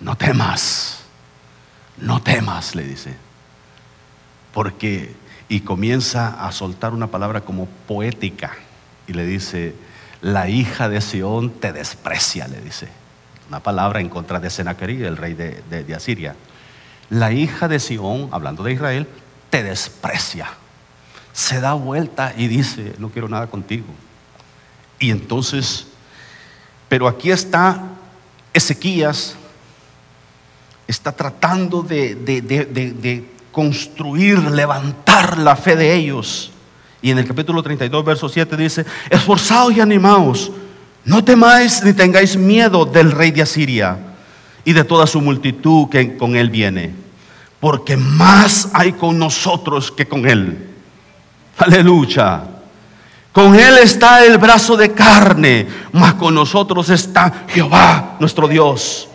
no 0.00 0.16
temas, 0.16 1.00
no 1.98 2.22
temas, 2.22 2.74
le 2.74 2.84
dice, 2.84 3.14
porque, 4.54 5.14
y 5.48 5.60
comienza 5.60 6.46
a 6.46 6.52
soltar 6.52 6.92
una 6.92 7.08
palabra 7.08 7.42
como 7.42 7.66
poética, 7.86 8.52
y 9.06 9.12
le 9.12 9.26
dice, 9.26 9.74
la 10.22 10.48
hija 10.48 10.88
de 10.88 11.00
Sión 11.00 11.50
te 11.50 11.72
desprecia, 11.72 12.46
le 12.46 12.60
dice, 12.60 12.88
una 13.48 13.60
palabra 13.60 14.00
en 14.00 14.08
contra 14.08 14.38
de 14.38 14.50
Sennacherib, 14.50 15.04
el 15.04 15.16
rey 15.16 15.34
de, 15.34 15.62
de 15.68 15.94
Asiria. 15.94 16.36
La 17.08 17.32
hija 17.32 17.66
de 17.66 17.80
Sión, 17.80 18.28
hablando 18.30 18.62
de 18.62 18.72
Israel, 18.72 19.08
te 19.50 19.64
desprecia. 19.64 20.48
Se 21.32 21.60
da 21.60 21.72
vuelta 21.72 22.32
y 22.36 22.46
dice, 22.46 22.94
no 22.98 23.10
quiero 23.10 23.28
nada 23.28 23.48
contigo. 23.48 23.86
Y 25.00 25.10
entonces 25.10 25.89
pero 26.90 27.06
aquí 27.06 27.30
está 27.30 27.80
Ezequías, 28.52 29.36
está 30.88 31.12
tratando 31.12 31.82
de, 31.82 33.24
construir, 33.52 34.40
levantar 34.50 35.38
la 35.38 35.54
fe 35.54 35.76
de 35.76 35.94
ellos. 35.94 36.50
Y 37.00 37.12
en 37.12 37.18
el 37.18 37.28
capítulo 37.28 37.62
32, 37.62 38.04
verso 38.04 38.28
7 38.28 38.56
dice, 38.56 38.84
esforzaos 39.08 39.76
y 39.76 39.80
animaos, 39.80 40.50
no 41.04 41.22
temáis 41.22 41.80
ni 41.84 41.92
tengáis 41.92 42.36
miedo 42.36 42.84
del 42.84 43.12
rey 43.12 43.30
de 43.30 43.42
Asiria 43.42 43.96
y 44.64 44.72
de 44.72 44.82
toda 44.82 45.06
su 45.06 45.20
multitud 45.20 45.88
que 45.88 46.16
con 46.16 46.34
él 46.34 46.50
viene, 46.50 46.92
porque 47.60 47.96
más 47.96 48.68
hay 48.72 48.94
con 48.94 49.16
nosotros 49.16 49.92
que 49.92 50.08
con 50.08 50.28
él. 50.28 50.70
Aleluya. 51.56 52.49
Con 53.32 53.54
Él 53.54 53.78
está 53.78 54.24
el 54.24 54.38
brazo 54.38 54.76
de 54.76 54.92
carne, 54.92 55.68
mas 55.92 56.14
con 56.14 56.34
nosotros 56.34 56.90
está 56.90 57.44
Jehová, 57.48 58.16
nuestro 58.18 58.48
Dios, 58.48 59.08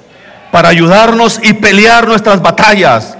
para 0.52 0.70
ayudarnos 0.70 1.40
y 1.44 1.54
pelear 1.54 2.08
nuestras 2.08 2.42
batallas. 2.42 3.18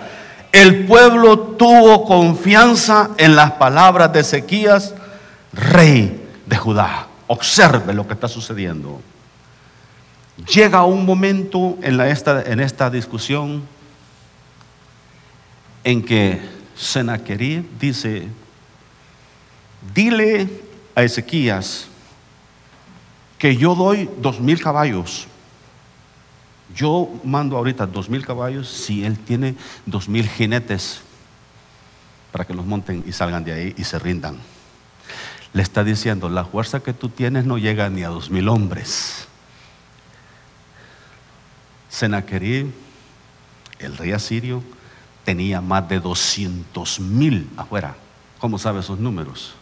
El 0.54 0.86
pueblo 0.86 1.38
tuvo 1.38 2.06
confianza 2.06 3.10
en 3.18 3.36
las 3.36 3.52
palabras 3.52 4.14
de 4.14 4.22
Ezequías, 4.22 4.94
rey 5.52 6.26
de 6.46 6.56
Judá. 6.56 7.08
Observe 7.28 7.94
lo 7.94 8.08
que 8.08 8.14
está 8.14 8.30
sucediendo. 8.30 9.02
Llega 10.54 10.86
un 10.86 11.06
momento 11.06 11.78
en, 11.82 12.00
esta, 12.00 12.42
en 12.42 12.62
esta 12.62 12.90
discusión 12.90 13.64
en 15.84 16.04
que 16.04 16.42
Senaquerí 16.76 17.70
dice, 17.80 18.28
dile 19.94 20.65
a 20.96 21.04
Ezequías 21.04 21.88
que 23.38 23.56
yo 23.58 23.76
doy 23.76 24.10
dos 24.18 24.40
mil 24.40 24.62
caballos. 24.62 25.28
Yo 26.74 27.10
mando 27.24 27.58
ahorita 27.58 27.86
dos 27.86 28.10
mil 28.10 28.26
caballos 28.26 28.70
si 28.70 29.06
él 29.06 29.20
tiene 29.20 29.56
dos 29.86 30.10
mil 30.10 30.28
jinetes 30.28 31.02
para 32.32 32.46
que 32.46 32.54
los 32.54 32.66
monten 32.66 33.04
y 33.06 33.12
salgan 33.12 33.44
de 33.44 33.54
ahí 33.54 33.76
y 33.78 33.84
se 33.84 34.00
rindan. 34.00 34.38
Le 35.54 35.62
está 35.62 35.84
diciendo, 35.84 36.28
la 36.28 36.44
fuerza 36.44 36.82
que 36.82 36.92
tú 36.92 37.10
tienes 37.10 37.46
no 37.46 37.58
llega 37.58 37.90
ni 37.90 38.04
a 38.04 38.10
dos 38.10 38.30
mil 38.30 38.50
hombres. 38.50 39.28
Senaquerí, 41.90 42.74
el 43.80 43.96
rey 43.96 44.12
asirio, 44.12 44.64
tenía 45.24 45.62
más 45.62 45.88
de 45.88 46.00
200 46.00 47.00
mil 47.00 47.50
afuera. 47.56 47.96
¿Cómo 48.40 48.58
sabe 48.58 48.82
esos 48.82 49.00
números? 49.00 49.56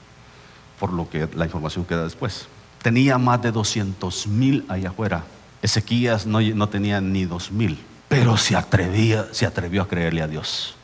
Por 0.80 0.94
lo 0.94 1.10
que 1.10 1.28
la 1.36 1.46
información 1.46 1.86
queda 1.86 2.04
después. 2.04 2.48
Tenía 2.82 3.18
más 3.18 3.42
de 3.42 3.52
200 3.52 4.28
mil 4.28 4.66
allá 4.68 4.90
afuera. 4.90 5.24
Ezequías 5.62 6.26
no, 6.26 6.42
no 6.42 6.68
tenía 6.68 7.00
ni 7.00 7.24
dos 7.24 7.52
mil, 7.52 7.82
pero 8.10 8.36
se 8.36 8.56
atrevía, 8.56 9.28
se 9.32 9.46
atrevió 9.46 9.82
a 9.82 9.88
creerle 9.88 10.22
a 10.22 10.28
Dios. 10.28 10.76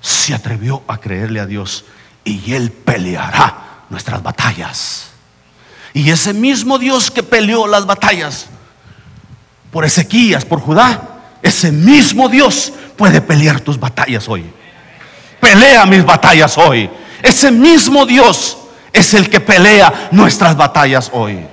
Se 0.00 0.34
atrevió 0.34 0.82
a 0.88 0.96
creerle 0.96 1.40
a 1.40 1.46
Dios 1.46 1.84
y 2.24 2.54
él 2.54 2.72
peleará 2.72 3.84
nuestras 3.90 4.22
batallas. 4.22 5.10
Y 5.92 6.08
ese 6.10 6.32
mismo 6.32 6.78
Dios 6.78 7.10
que 7.10 7.22
peleó 7.22 7.66
las 7.66 7.84
batallas 7.84 8.46
por 9.70 9.84
Ezequías, 9.84 10.44
por 10.44 10.60
Judá, 10.60 11.10
ese 11.42 11.72
mismo 11.72 12.28
Dios 12.28 12.72
puede 12.96 13.20
pelear 13.20 13.60
tus 13.60 13.78
batallas 13.78 14.28
hoy. 14.28 14.44
Pelea 15.40 15.86
mis 15.86 16.04
batallas 16.04 16.56
hoy. 16.58 16.88
Ese 17.22 17.50
mismo 17.50 18.06
Dios 18.06 18.56
es 18.92 19.14
el 19.14 19.30
que 19.30 19.40
pelea 19.40 20.08
nuestras 20.12 20.56
batallas 20.56 21.10
hoy. 21.12 21.46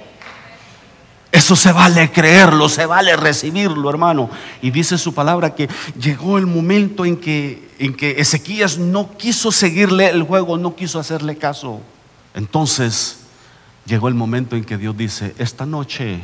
Eso 1.32 1.56
se 1.56 1.72
vale 1.72 2.12
creerlo, 2.12 2.70
se 2.70 2.86
vale 2.86 3.16
recibirlo, 3.16 3.90
hermano. 3.90 4.30
Y 4.62 4.72
dice 4.72 4.98
su 4.98 5.14
palabra 5.14 5.54
que 5.54 5.70
llegó 6.00 6.38
el 6.38 6.48
momento 6.48 7.06
en 7.06 7.18
que, 7.18 7.70
en 7.80 7.94
que 7.94 8.20
Ezequías 8.20 8.78
no 8.78 9.18
quiso 9.18 9.52
seguirle 9.52 10.10
el 10.10 10.24
juego, 10.24 10.58
no 10.58 10.76
quiso 10.76 11.00
hacerle 11.00 11.38
caso. 11.38 11.82
Entonces 12.34 13.20
llegó 13.86 14.08
el 14.08 14.16
momento 14.16 14.56
en 14.56 14.64
que 14.64 14.78
Dios 14.78 14.96
dice, 14.96 15.36
esta 15.38 15.66
noche 15.66 16.22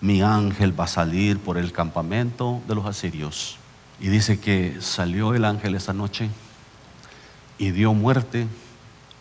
mi 0.00 0.22
ángel 0.22 0.78
va 0.78 0.84
a 0.84 0.88
salir 0.88 1.38
por 1.38 1.58
el 1.58 1.72
campamento 1.72 2.60
de 2.66 2.74
los 2.74 2.86
asirios. 2.86 3.58
Y 4.00 4.08
dice 4.08 4.40
que 4.40 4.78
salió 4.80 5.34
el 5.34 5.44
ángel 5.44 5.74
esa 5.74 5.92
noche 5.92 6.28
y 7.58 7.70
dio 7.70 7.94
muerte 7.94 8.48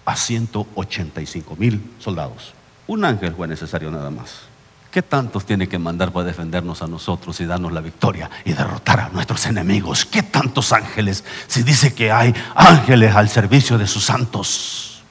a 0.06 0.16
185 0.16 1.56
mil 1.58 1.82
soldados. 2.00 2.54
Un 2.88 3.06
ángel 3.06 3.34
fue 3.34 3.48
necesario 3.48 3.92
nada 3.92 4.10
más. 4.10 4.52
¿Qué 4.92 5.02
tantos 5.02 5.46
tiene 5.46 5.70
que 5.70 5.80
mandar 5.80 6.12
para 6.12 6.26
defendernos 6.26 6.82
a 6.82 6.88
nosotros 6.88 7.40
y 7.40 7.46
darnos 7.46 7.72
la 7.72 7.80
victoria 7.80 8.30
y 8.44 8.52
derrotar 8.52 9.00
a 9.00 9.10
nuestros 9.10 9.46
enemigos? 9.46 10.06
¿Qué 10.06 10.22
tantos 10.22 10.74
ángeles? 10.74 11.24
Si 11.48 11.64
dice 11.64 11.94
que 11.94 12.12
hay 12.12 12.36
ángeles 12.56 13.16
al 13.16 13.30
servicio 13.30 13.78
de 13.78 13.88
sus 13.88 14.04
santos. 14.04 15.02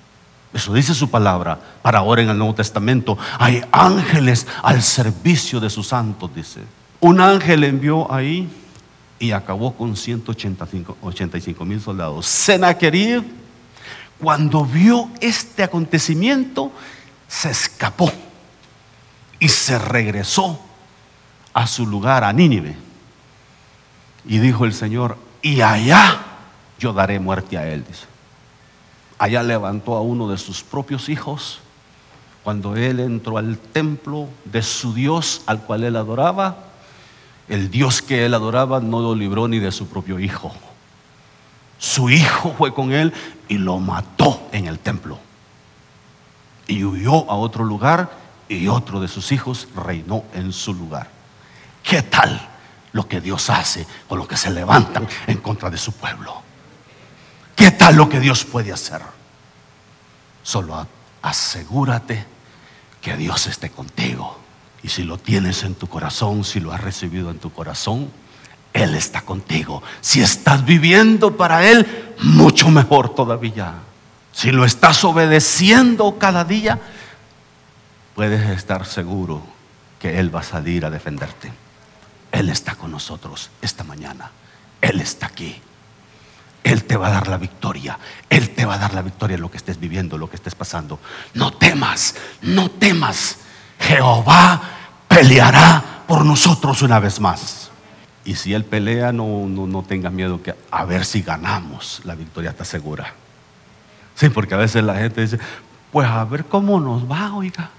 Eso 0.53 0.75
dice 0.75 0.95
su 0.95 1.09
palabra 1.09 1.59
para 1.81 2.01
ahora 2.01 2.21
en 2.21 2.29
el 2.29 2.37
Nuevo 2.37 2.55
Testamento. 2.55 3.17
Hay 3.39 3.63
ángeles 3.73 4.47
al 4.63 4.83
servicio 4.83 5.61
de 5.61 5.71
sus 5.71 5.87
santos, 5.87 6.31
dice. 6.35 6.61
Un 7.01 7.19
ángel 7.19 7.65
envió 7.65 8.13
ahí 8.13 8.51
y 9.19 9.31
acabó 9.33 9.73
con 9.75 9.97
185 9.97 11.65
mil 11.65 11.81
soldados. 11.81 12.27
Senaquerib, 12.27 13.25
cuando 14.21 14.65
vio 14.65 15.09
este 15.21 15.63
acontecimiento, 15.63 16.73
se 17.27 17.51
escapó 17.51 18.13
y 19.39 19.49
se 19.49 19.79
regresó 19.79 20.61
a 21.53 21.67
su 21.67 21.87
lugar, 21.87 22.25
a 22.25 22.33
Nínive. 22.33 22.77
Y 24.27 24.39
dijo 24.39 24.65
el 24.65 24.75
Señor, 24.75 25.17
y 25.43 25.63
allá 25.63 26.21
yo 26.79 26.93
daré 26.93 27.19
muerte 27.19 27.57
a 27.57 27.67
él, 27.67 27.85
dice 27.87 28.11
allá 29.21 29.43
levantó 29.43 29.97
a 29.97 30.01
uno 30.01 30.31
de 30.31 30.39
sus 30.39 30.63
propios 30.63 31.11
hijos 31.11 31.61
cuando 32.43 32.75
él 32.75 33.01
entró 33.01 33.37
al 33.37 33.59
templo 33.59 34.31
de 34.47 34.63
su 34.63 34.95
Dios 34.95 35.43
al 35.45 35.61
cual 35.61 35.85
él 35.85 35.95
adoraba. 35.95 36.57
El 37.47 37.71
Dios 37.71 38.01
que 38.01 38.25
él 38.25 38.33
adoraba 38.33 38.81
no 38.81 39.01
lo 39.01 39.15
libró 39.15 39.47
ni 39.47 39.59
de 39.59 39.73
su 39.73 39.89
propio 39.89 40.19
hijo. 40.19 40.55
Su 41.79 42.09
hijo 42.09 42.55
fue 42.57 42.73
con 42.73 42.93
él 42.93 43.13
y 43.51 43.59
lo 43.59 43.79
mató 43.81 44.49
en 44.53 44.69
el 44.69 44.79
templo. 44.79 45.19
Y 46.69 46.85
huyó 46.85 47.29
a 47.29 47.35
otro 47.35 47.65
lugar 47.65 48.09
y 48.49 48.69
otro 48.69 49.01
de 49.01 49.09
sus 49.09 49.33
hijos 49.33 49.67
reinó 49.75 50.23
en 50.35 50.53
su 50.53 50.73
lugar. 50.73 51.09
¿Qué 51.83 52.03
tal 52.03 52.49
lo 52.93 53.09
que 53.09 53.21
Dios 53.21 53.51
hace 53.51 53.85
con 54.09 54.19
los 54.19 54.29
que 54.29 54.37
se 54.37 54.51
levantan 54.51 55.07
en 55.27 55.39
contra 55.39 55.69
de 55.69 55.79
su 55.79 55.91
pueblo? 55.93 56.43
¿Qué 57.57 57.73
tal 57.73 57.97
lo 57.97 58.09
que 58.09 58.21
Dios 58.21 58.45
puede 58.45 58.73
hacer? 58.73 59.03
Solo 60.45 60.87
asegúrate 61.21 62.25
que 63.01 63.17
Dios 63.17 63.49
esté 63.49 63.71
contigo. 63.71 64.39
Y 64.85 64.91
si 64.91 65.03
lo 65.03 65.19
tienes 65.19 65.65
en 65.65 65.75
tu 65.75 65.89
corazón, 65.89 66.45
si 66.45 66.61
lo 66.61 66.73
has 66.73 66.81
recibido 66.81 67.33
en 67.33 67.41
tu 67.41 67.53
corazón, 67.53 68.13
Él 68.73 68.95
está 68.95 69.23
contigo. 69.23 69.83
Si 70.01 70.21
estás 70.21 70.65
viviendo 70.65 71.37
para 71.37 71.69
Él, 71.69 72.15
mucho 72.23 72.71
mejor 72.71 73.15
todavía. 73.15 73.75
Si 74.33 74.53
lo 74.53 74.65
estás 74.65 75.05
obedeciendo 75.05 76.19
cada 76.19 76.45
día, 76.45 76.79
puedes 78.15 78.49
estar 78.51 78.87
seguro 78.87 79.43
que 79.99 80.19
Él 80.21 80.35
va 80.35 80.41
a 80.41 80.45
salir 80.45 80.85
a 80.85 80.91
defenderte. 80.91 81.53
Él 82.33 82.49
está 82.49 82.75
con 82.77 82.91
nosotros 82.91 83.51
esta 83.61 83.85
mañana. 83.85 84.31
Él 84.81 85.01
está 85.01 85.27
aquí. 85.27 85.61
Él 86.63 86.85
te 86.85 86.97
va 86.97 87.09
a 87.09 87.11
dar 87.11 87.29
la 87.29 87.39
victoria. 87.39 87.99
Él 88.29 88.51
te 88.51 88.65
va 88.65 88.75
a 88.75 88.79
dar 88.79 88.95
la 88.95 89.03
victoria 89.03 89.35
en 89.35 89.41
lo 89.41 89.51
que 89.51 89.57
estés 89.57 89.81
viviendo, 89.81 90.17
lo 90.17 90.31
que 90.31 90.37
estés 90.37 90.55
pasando. 90.55 91.01
No 91.35 91.53
temas, 91.53 92.15
no 92.43 92.71
temas. 92.71 93.39
Jehová 93.81 94.63
peleará 95.09 95.83
por 96.07 96.25
nosotros 96.25 96.83
una 96.83 97.01
vez 97.01 97.19
más. 97.21 97.70
Y 98.25 98.35
si 98.35 98.55
Él 98.55 98.65
pelea, 98.65 99.13
no, 99.13 99.47
no, 99.47 99.67
no 99.67 99.83
tengas 99.83 100.13
miedo 100.13 100.43
que 100.43 100.55
a 100.71 100.85
ver 100.85 101.05
si 101.05 101.23
ganamos. 101.23 102.03
La 102.05 102.15
victoria 102.15 102.51
está 102.51 102.65
segura. 102.65 103.15
Sí, 104.15 104.29
porque 104.29 104.55
a 104.55 104.59
veces 104.59 104.85
la 104.85 104.97
gente 104.97 105.23
dice, 105.23 105.39
pues 105.91 106.07
a 106.07 106.25
ver 106.25 106.45
cómo 106.45 106.79
nos 106.81 107.11
va, 107.11 107.35
oiga. 107.35 107.71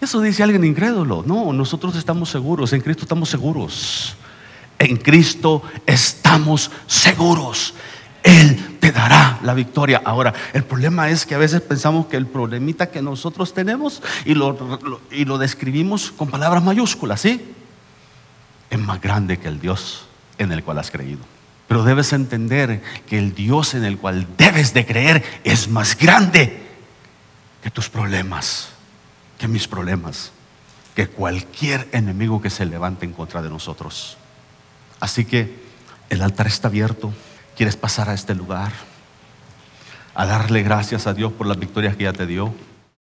Eso 0.00 0.20
dice 0.20 0.42
alguien 0.42 0.64
incrédulo. 0.64 1.24
No, 1.26 1.52
nosotros 1.52 1.96
estamos 1.96 2.30
seguros, 2.30 2.72
en 2.72 2.80
Cristo 2.80 3.02
estamos 3.02 3.28
seguros. 3.28 4.16
En 4.78 4.96
Cristo 4.96 5.62
estamos 5.86 6.70
seguros. 6.86 7.74
Él 8.22 8.78
te 8.78 8.92
dará 8.92 9.40
la 9.42 9.54
victoria. 9.54 10.00
Ahora, 10.04 10.32
el 10.52 10.62
problema 10.62 11.10
es 11.10 11.26
que 11.26 11.34
a 11.34 11.38
veces 11.38 11.60
pensamos 11.62 12.06
que 12.06 12.16
el 12.16 12.26
problemita 12.26 12.90
que 12.90 13.02
nosotros 13.02 13.52
tenemos 13.54 14.02
y 14.24 14.34
lo, 14.34 14.56
y 15.10 15.24
lo 15.24 15.38
describimos 15.38 16.12
con 16.12 16.28
palabras 16.28 16.62
mayúsculas, 16.62 17.20
¿sí? 17.20 17.54
Es 18.70 18.78
más 18.78 19.00
grande 19.00 19.38
que 19.38 19.48
el 19.48 19.60
Dios 19.60 20.06
en 20.38 20.52
el 20.52 20.62
cual 20.62 20.78
has 20.78 20.90
creído. 20.90 21.20
Pero 21.68 21.84
debes 21.84 22.12
entender 22.12 22.82
que 23.06 23.18
el 23.18 23.34
Dios 23.34 23.74
en 23.74 23.84
el 23.84 23.98
cual 23.98 24.26
debes 24.38 24.72
de 24.72 24.86
creer 24.86 25.22
es 25.44 25.68
más 25.68 25.96
grande 25.96 26.62
que 27.62 27.70
tus 27.70 27.90
problemas, 27.90 28.70
que 29.38 29.48
mis 29.48 29.68
problemas, 29.68 30.32
que 30.94 31.06
cualquier 31.06 31.88
enemigo 31.92 32.40
que 32.40 32.50
se 32.50 32.64
levante 32.64 33.04
en 33.04 33.12
contra 33.12 33.42
de 33.42 33.50
nosotros. 33.50 34.16
Así 34.98 35.24
que 35.24 35.62
el 36.08 36.22
altar 36.22 36.46
está 36.46 36.68
abierto. 36.68 37.12
¿Quieres 37.56 37.76
pasar 37.76 38.08
a 38.08 38.14
este 38.14 38.34
lugar? 38.34 38.72
A 40.14 40.26
darle 40.26 40.62
gracias 40.62 41.06
a 41.06 41.14
Dios 41.14 41.32
por 41.32 41.46
las 41.46 41.58
victorias 41.58 41.96
que 41.96 42.04
ya 42.04 42.12
te 42.12 42.26
dio. 42.26 42.54